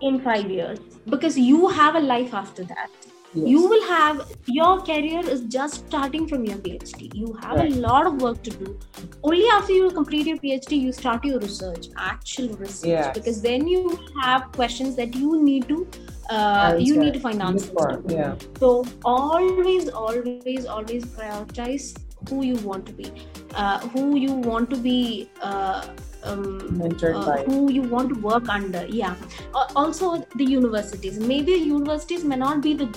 in 0.00 0.20
five 0.20 0.50
years. 0.50 0.78
Because 1.08 1.38
you 1.38 1.68
have 1.68 1.94
a 1.96 2.00
life 2.00 2.34
after 2.34 2.64
that 2.64 2.90
yes. 3.34 3.48
you 3.48 3.66
will 3.68 3.84
have 3.88 4.20
your 4.46 4.80
career 4.88 5.20
is 5.34 5.40
just 5.56 5.86
starting 5.88 6.26
from 6.32 6.44
your 6.44 6.56
phd 6.66 7.10
you 7.14 7.32
have 7.42 7.56
Right. 7.56 7.72
a 7.72 7.80
lot 7.86 8.06
of 8.06 8.22
work 8.22 8.42
to 8.44 8.50
do 8.50 8.78
only 9.22 9.46
after 9.58 9.72
you 9.72 9.90
complete 9.90 10.26
your 10.26 10.38
phd 10.38 10.80
you 10.86 10.92
start 10.92 11.24
your 11.24 11.38
research 11.40 11.88
actual 11.96 12.48
research 12.64 12.88
Yes. 12.94 13.14
because 13.18 13.40
then 13.42 13.66
you 13.66 13.98
have 14.22 14.50
questions 14.52 14.96
that 14.96 15.14
you 15.14 15.42
need 15.42 15.68
to 15.68 15.86
uh, 16.30 16.76
you 16.78 16.96
need 16.96 17.14
to 17.14 17.20
find 17.20 17.42
answers 17.42 18.02
yeah. 18.08 18.34
so 18.58 18.84
always 19.04 19.88
always 19.90 20.66
always 20.66 21.04
prioritize 21.04 21.94
who 22.28 22.44
you 22.44 22.56
want 22.70 22.86
to 22.86 22.92
be 22.92 23.06
uh, 23.54 23.78
who 23.94 24.16
you 24.16 24.32
want 24.50 24.70
to 24.70 24.76
be 24.76 25.28
uh, 25.42 25.86
um, 26.24 26.44
Mentored 26.80 27.16
uh, 27.20 27.26
by. 27.26 27.42
who 27.44 27.70
you 27.70 27.82
want 27.82 28.08
to 28.14 28.18
work 28.20 28.48
under 28.48 28.86
yeah 28.86 29.14
uh, 29.54 29.66
also 29.76 30.10
the 30.36 30.44
universities 30.44 31.18
maybe 31.32 31.52
universities 31.52 32.24
may 32.24 32.36
not 32.36 32.62
be 32.62 32.72
the 32.74 32.88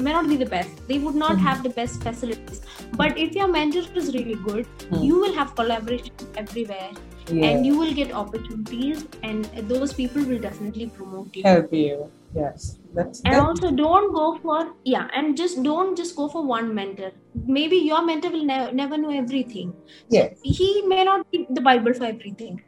may 0.00 0.12
not 0.12 0.28
be 0.28 0.36
the 0.36 0.50
best 0.56 0.86
they 0.88 0.98
would 0.98 1.14
not 1.24 1.36
Mhm. 1.36 1.46
have 1.48 1.62
the 1.62 1.72
best 1.80 2.02
facilities 2.08 2.60
but 3.02 3.16
if 3.26 3.34
your 3.40 3.48
mentor 3.56 3.84
is 4.02 4.12
really 4.18 4.38
good 4.50 4.66
Hmm. 4.90 5.02
you 5.08 5.18
will 5.24 5.34
have 5.40 5.54
collaboration 5.62 6.30
everywhere 6.44 6.90
Yeah. 7.28 7.46
and 7.46 7.64
you 7.66 7.78
will 7.78 7.94
get 7.94 8.12
opportunities 8.12 9.06
and 9.22 9.44
those 9.68 9.92
people 9.94 10.22
will 10.24 10.38
definitely 10.38 10.88
promote 10.88 11.34
you 11.34 11.42
help 11.42 11.72
you. 11.72 12.10
Yes. 12.34 12.78
That's 12.94 13.20
and 13.24 13.34
that- 13.34 13.42
also 13.42 13.70
don't 13.70 14.12
go 14.14 14.38
for 14.42 14.74
yeah 14.84 15.08
and 15.14 15.36
just 15.36 15.62
don't 15.62 15.96
just 15.96 16.16
go 16.16 16.28
for 16.28 16.44
one 16.44 16.74
mentor 16.74 17.12
maybe 17.46 17.76
your 17.76 18.04
mentor 18.04 18.30
will 18.30 18.44
ne- 18.44 18.72
never 18.72 18.98
know 18.98 19.10
everything 19.10 19.72
yes. 20.10 20.38
he 20.42 20.82
may 20.86 21.04
not 21.04 21.30
be 21.30 21.46
the 21.50 21.60
bible 21.60 21.94
for 21.94 22.04
everything 22.04 22.60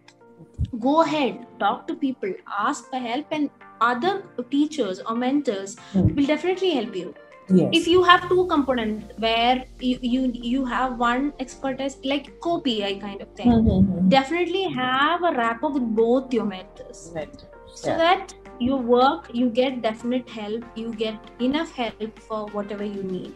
go 0.80 1.02
ahead 1.02 1.46
talk 1.58 1.86
to 1.88 1.94
people 1.94 2.32
ask 2.58 2.88
for 2.90 2.98
help 2.98 3.26
and 3.30 3.50
other 3.80 4.24
teachers 4.50 5.00
or 5.00 5.14
mentors 5.14 5.76
Hmm. 5.92 6.14
will 6.14 6.26
definitely 6.26 6.70
help 6.70 6.96
you 6.96 7.14
Yes. 7.48 7.70
if 7.72 7.86
you 7.86 8.02
have 8.02 8.28
two 8.28 8.44
components 8.46 9.12
where 9.18 9.64
you 9.78 9.98
you, 10.02 10.30
you 10.34 10.64
have 10.64 10.98
one 10.98 11.32
expertise 11.38 11.96
like 12.02 12.30
copy 12.40 12.84
i 12.84 12.94
kind 12.94 13.20
of 13.24 13.28
thing 13.40 13.52
Mhm. 13.52 14.08
definitely 14.14 14.64
have 14.78 15.22
a 15.22 15.32
rapport 15.36 15.70
with 15.76 15.84
both 16.00 16.34
your 16.38 16.44
mentors 16.44 17.02
Mentors, 17.14 17.44
so 17.82 17.90
yeah. 17.90 17.96
that 17.98 18.34
your 18.58 18.78
work 18.78 19.30
you 19.32 19.48
get 19.60 19.80
definite 19.82 20.28
help 20.28 20.64
you 20.74 20.92
get 21.04 21.30
enough 21.40 21.70
help 21.72 22.18
for 22.18 22.46
whatever 22.48 22.84
you 22.84 23.02
need. 23.02 23.34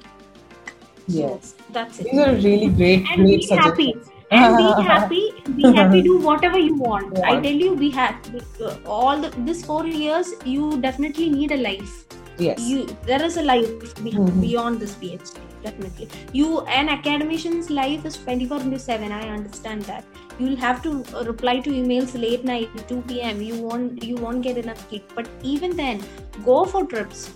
Yes. 1.07 1.55
so 1.59 1.65
that's 1.73 1.99
it. 2.01 2.05
These 2.11 2.21
are 2.27 2.35
really 2.35 2.69
great, 2.69 3.07
and 3.11 3.27
great 3.27 3.41
be 3.49 3.57
happy 3.57 3.95
and 4.31 4.57
be 4.57 4.83
happy 4.89 5.23
be 5.57 5.73
happy 5.79 6.03
do 6.03 6.19
whatever 6.19 6.59
you 6.59 6.75
want. 6.75 7.19
I 7.31 7.41
tell 7.47 7.53
you 7.65 7.75
we 7.75 7.91
have 7.91 8.17
uh, 8.65 8.77
all 8.87 9.21
the, 9.21 9.31
this 9.51 9.65
four 9.65 9.87
years 9.87 10.33
you 10.45 10.81
definitely 10.81 11.29
need 11.31 11.53
a 11.53 11.57
life 11.57 12.05
Yes. 12.41 12.61
you 12.71 12.87
there 13.09 13.23
is 13.29 13.37
a 13.37 13.43
life 13.43 13.95
Mhm. 14.05 14.41
beyond 14.41 14.81
this 14.81 14.95
phd 15.01 15.41
definitely. 15.65 16.09
You 16.33 16.61
an 16.77 16.89
academician's 16.89 17.69
life 17.79 18.07
is 18.11 18.17
24 18.17 18.61
into 18.67 18.79
7 18.79 19.13
i 19.13 19.29
understand 19.29 19.83
that. 19.83 20.05
You'll 20.39 20.57
have 20.57 20.83
to 20.85 20.93
uh, 21.15 21.25
reply 21.25 21.55
to 21.67 21.71
emails 21.71 22.15
late 22.21 22.45
night 22.53 22.71
2 22.89 23.03
p.m 23.11 23.43
you 23.49 23.57
won't 23.67 24.03
you 24.11 24.17
won't 24.17 24.43
get 24.49 24.57
enough 24.65 24.81
sleep. 24.89 25.13
But 25.15 25.29
even 25.43 25.77
then 25.77 26.03
go 26.51 26.65
for 26.65 26.87
trips. 26.87 27.29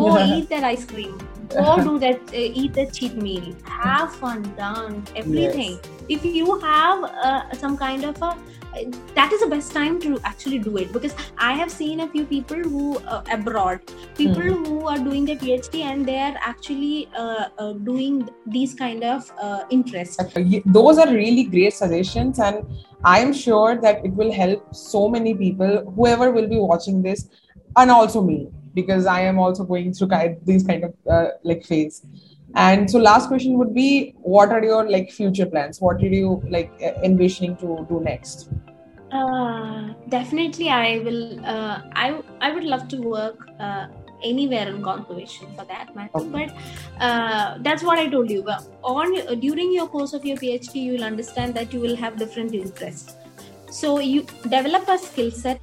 Go 0.00 0.08
eat 0.36 0.48
that 0.54 0.64
ice 0.64 0.86
cream. 0.86 1.18
Go 1.58 1.76
do 1.90 1.98
that 2.06 2.20
uh, 2.32 2.62
eat 2.62 2.72
that 2.80 2.94
cheat 3.00 3.16
meal. 3.28 3.54
Have 3.64 4.14
fun 4.22 4.42
done 4.56 5.02
everything. 5.24 5.78
If 6.08 6.24
you 6.24 6.58
have 6.60 7.04
uh, 7.04 7.42
some 7.64 7.76
kind 7.76 8.04
of 8.04 8.22
a 8.22 8.36
that 9.14 9.32
is 9.32 9.40
the 9.40 9.46
best 9.46 9.72
time 9.72 10.00
to 10.00 10.18
actually 10.24 10.58
do 10.58 10.76
it. 10.76 10.92
Because 10.92 11.14
i 11.38 11.52
have 11.60 11.70
seen 11.70 12.00
a 12.00 12.08
few 12.08 12.24
people 12.24 12.56
who 12.74 12.98
uh, 12.98 13.22
abroad 13.36 13.80
people 14.18 14.42
Hmm. 14.42 14.64
who 14.64 14.88
are 14.92 14.98
doing 14.98 15.24
their 15.24 15.36
phd 15.36 15.82
and 15.90 16.06
they 16.06 16.18
are 16.18 16.36
actually 16.52 17.08
uh, 17.16 17.48
uh, 17.58 17.72
doing 17.90 18.28
these 18.46 18.74
kind 18.74 19.04
of 19.04 19.30
uh, 19.40 19.60
interests 19.70 20.18
Those 20.78 20.98
are 20.98 21.08
really 21.12 21.44
great 21.44 21.74
suggestions, 21.74 22.38
and 22.38 22.64
I 23.04 23.20
am 23.20 23.32
sure 23.32 23.76
that 23.80 24.04
it 24.04 24.12
will 24.12 24.32
help 24.32 24.74
so 24.74 25.08
many 25.08 25.34
people, 25.34 25.92
whoever 25.96 26.30
will 26.30 26.48
be 26.48 26.58
watching 26.58 27.02
this, 27.02 27.28
and 27.76 27.90
also 27.90 28.22
me, 28.22 28.48
because 28.74 29.06
I 29.06 29.20
am 29.22 29.38
also 29.38 29.64
going 29.64 29.92
through 29.92 30.08
kind 30.08 30.36
these 30.44 30.64
kind 30.64 30.84
of 30.84 30.94
uh, 31.10 31.28
like 31.44 31.64
phase. 31.64 32.02
And 32.54 32.90
so, 32.90 32.98
last 32.98 33.28
question 33.28 33.58
would 33.58 33.74
be, 33.74 34.14
what 34.18 34.50
are 34.50 34.64
your 34.64 34.88
like 34.90 35.10
future 35.10 35.46
plans? 35.46 35.80
What 35.80 35.98
did 35.98 36.14
you 36.14 36.42
like 36.48 36.72
uh, 36.82 36.92
envisioning 37.04 37.56
to 37.58 37.86
do 37.88 38.00
next? 38.00 38.48
Uh, 39.10 39.94
definitely, 40.08 40.68
I 40.68 40.98
will. 40.98 41.40
Uh, 41.44 41.82
I 41.94 42.20
I 42.40 42.52
would 42.52 42.64
love 42.64 42.88
to 42.88 42.98
work 43.00 43.48
uh, 43.58 43.86
anywhere 44.22 44.68
in 44.68 44.82
conservation 44.82 45.48
for 45.56 45.64
that 45.64 45.94
matter. 45.94 46.10
Okay. 46.14 46.28
But 46.28 47.02
uh, 47.02 47.58
that's 47.60 47.82
what 47.82 47.98
I 47.98 48.08
told 48.08 48.30
you. 48.30 48.42
Well, 48.42 48.66
on 48.82 49.40
during 49.40 49.72
your 49.72 49.88
course 49.88 50.12
of 50.12 50.24
your 50.24 50.36
PhD, 50.36 50.74
you 50.76 50.92
will 50.92 51.04
understand 51.04 51.54
that 51.54 51.72
you 51.72 51.80
will 51.80 51.96
have 51.96 52.16
different 52.16 52.54
interests. 52.54 53.16
So 53.70 53.98
you 53.98 54.22
develop 54.42 54.88
a 54.88 54.98
skill 54.98 55.30
set 55.30 55.60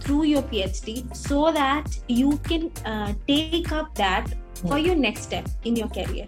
through 0.00 0.24
your 0.24 0.42
PhD 0.42 1.14
so 1.14 1.52
that 1.52 1.98
you 2.08 2.38
can 2.38 2.70
uh, 2.84 3.12
take 3.26 3.72
up 3.72 3.94
that 3.94 4.32
for 4.54 4.78
your 4.78 4.94
next 4.94 5.22
step 5.22 5.48
in 5.64 5.76
your 5.76 5.88
career. 5.88 6.26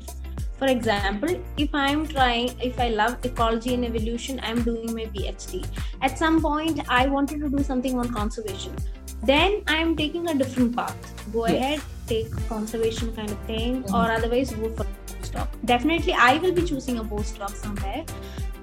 For 0.58 0.66
example, 0.66 1.40
if 1.56 1.72
I'm 1.72 2.06
trying, 2.08 2.50
if 2.60 2.80
I 2.80 2.88
love 2.88 3.24
ecology 3.24 3.74
and 3.74 3.84
evolution, 3.84 4.40
I'm 4.42 4.62
doing 4.62 4.92
my 4.92 5.04
PhD. 5.04 5.64
At 6.02 6.18
some 6.18 6.42
point, 6.42 6.80
I 6.88 7.06
wanted 7.06 7.40
to 7.42 7.48
do 7.48 7.62
something 7.62 7.96
on 7.96 8.12
conservation. 8.12 8.74
Then 9.22 9.62
I'm 9.66 9.96
taking 9.96 10.28
a 10.28 10.34
different 10.34 10.76
path. 10.76 11.14
Go 11.32 11.46
Yes. 11.46 11.54
ahead, 11.56 11.80
take 12.06 12.48
conservation 12.48 13.14
kind 13.16 13.30
of 13.30 13.38
thing, 13.46 13.82
Mhm. 13.82 13.94
or 13.94 14.10
otherwise 14.12 14.50
go 14.52 14.70
for 14.70 14.86
postdoc. 15.10 15.48
Definitely, 15.64 16.12
I 16.12 16.38
will 16.38 16.52
be 16.52 16.62
choosing 16.62 16.98
a 16.98 17.04
postdoc 17.04 17.54
somewhere. 17.54 18.04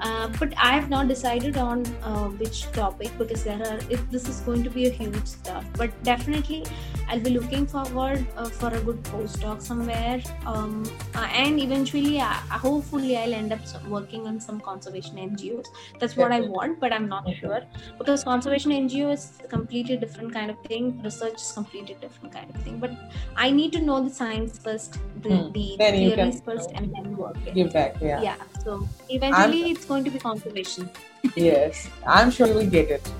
Uh, 0.01 0.27
but 0.39 0.53
I 0.57 0.71
have 0.71 0.89
not 0.89 1.07
decided 1.07 1.57
on 1.57 1.83
uh, 2.03 2.25
which 2.39 2.63
topic 2.71 3.11
because 3.17 3.43
there 3.43 3.61
are. 3.67 3.79
If 3.89 4.09
this 4.11 4.27
is 4.27 4.39
going 4.41 4.63
to 4.63 4.69
be 4.69 4.87
a 4.87 4.89
huge 4.89 5.25
stuff, 5.25 5.63
but 5.77 5.91
definitely 6.03 6.65
I'll 7.07 7.19
be 7.19 7.29
looking 7.29 7.67
forward 7.67 8.25
uh, 8.35 8.45
for 8.49 8.69
a 8.73 8.79
good 8.81 9.01
postdoc 9.03 9.61
somewhere, 9.61 10.21
um, 10.45 10.83
uh, 11.13 11.27
and 11.31 11.59
eventually, 11.59 12.19
uh, 12.19 12.33
hopefully, 12.65 13.15
I'll 13.17 13.33
end 13.33 13.53
up 13.53 13.59
working 13.87 14.25
on 14.27 14.39
some 14.39 14.59
conservation 14.59 15.17
NGOs. 15.17 15.67
That's 15.99 16.17
what 16.17 16.31
I 16.31 16.41
want, 16.41 16.79
but 16.79 16.91
I'm 16.91 17.07
not 17.07 17.27
sure 17.39 17.61
because 17.99 18.23
conservation 18.23 18.71
NGO 18.71 19.13
is 19.13 19.33
a 19.43 19.47
completely 19.47 19.97
different 19.97 20.33
kind 20.33 20.49
of 20.49 20.57
thing. 20.63 21.01
Research 21.03 21.35
is 21.35 21.51
completely 21.51 21.95
different 22.01 22.33
kind 22.33 22.49
of 22.53 22.61
thing. 22.63 22.79
But 22.79 22.91
I 23.35 23.51
need 23.51 23.73
to 23.73 23.81
know 23.81 24.03
the 24.03 24.09
science 24.09 24.57
first, 24.57 24.97
the, 25.21 25.29
Hmm. 25.35 25.51
the 25.51 25.77
theories 25.77 26.41
first, 26.41 26.71
and 26.73 26.91
then 26.93 27.15
work 27.15 27.37
it. 27.45 27.53
Give 27.53 27.71
back, 27.71 27.95
yeah. 28.01 28.21
Yeah. 28.21 28.35
So 28.63 28.87
eventually, 29.09 29.69
it's 29.71 29.85
going 29.85 30.03
to 30.05 30.09
be 30.09 30.19
conservation. 30.19 30.89
Yes, 31.35 31.87
I'm 32.05 32.29
sure 32.31 32.47
you 32.47 32.53
will 32.53 32.69
get 32.69 32.89
it. 32.89 33.11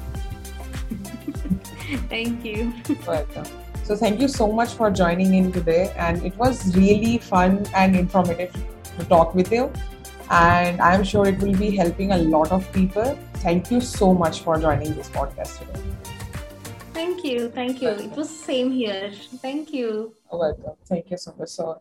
Thank 2.10 2.46
you. 2.46 2.72
Welcome. 3.06 3.46
So 3.86 3.96
thank 3.96 4.20
you 4.20 4.28
so 4.28 4.52
much 4.52 4.74
for 4.74 4.90
joining 4.90 5.36
in 5.36 5.52
today, 5.52 5.94
and 5.96 6.26
it 6.26 6.36
was 6.38 6.76
really 6.76 7.20
fun 7.20 7.68
and 7.76 7.96
informative 7.96 8.52
to 8.98 9.06
talk 9.06 9.36
with 9.36 9.52
you. 9.52 9.72
And 10.32 10.82
I'm 10.82 11.04
sure 11.04 11.28
it 11.28 11.38
will 11.38 11.56
be 11.56 11.70
helping 11.76 12.12
a 12.12 12.18
lot 12.18 12.52
of 12.52 12.66
people. 12.74 13.16
Thank 13.46 13.70
you 13.70 13.80
so 13.80 14.12
much 14.12 14.42
for 14.42 14.60
joining 14.60 14.96
this 14.96 15.08
podcast 15.10 15.60
today. 15.60 15.80
Thank 16.94 17.24
you. 17.24 17.50
Thank 17.50 17.84
you. 17.84 17.90
It 17.90 18.18
was 18.18 18.28
same 18.28 18.72
here. 18.72 19.12
Thank 19.44 19.72
you. 19.72 20.16
Welcome. 20.32 20.74
Thank 20.86 21.12
you 21.12 21.18
so 21.18 21.36
much. 21.38 21.50
So 21.50 21.80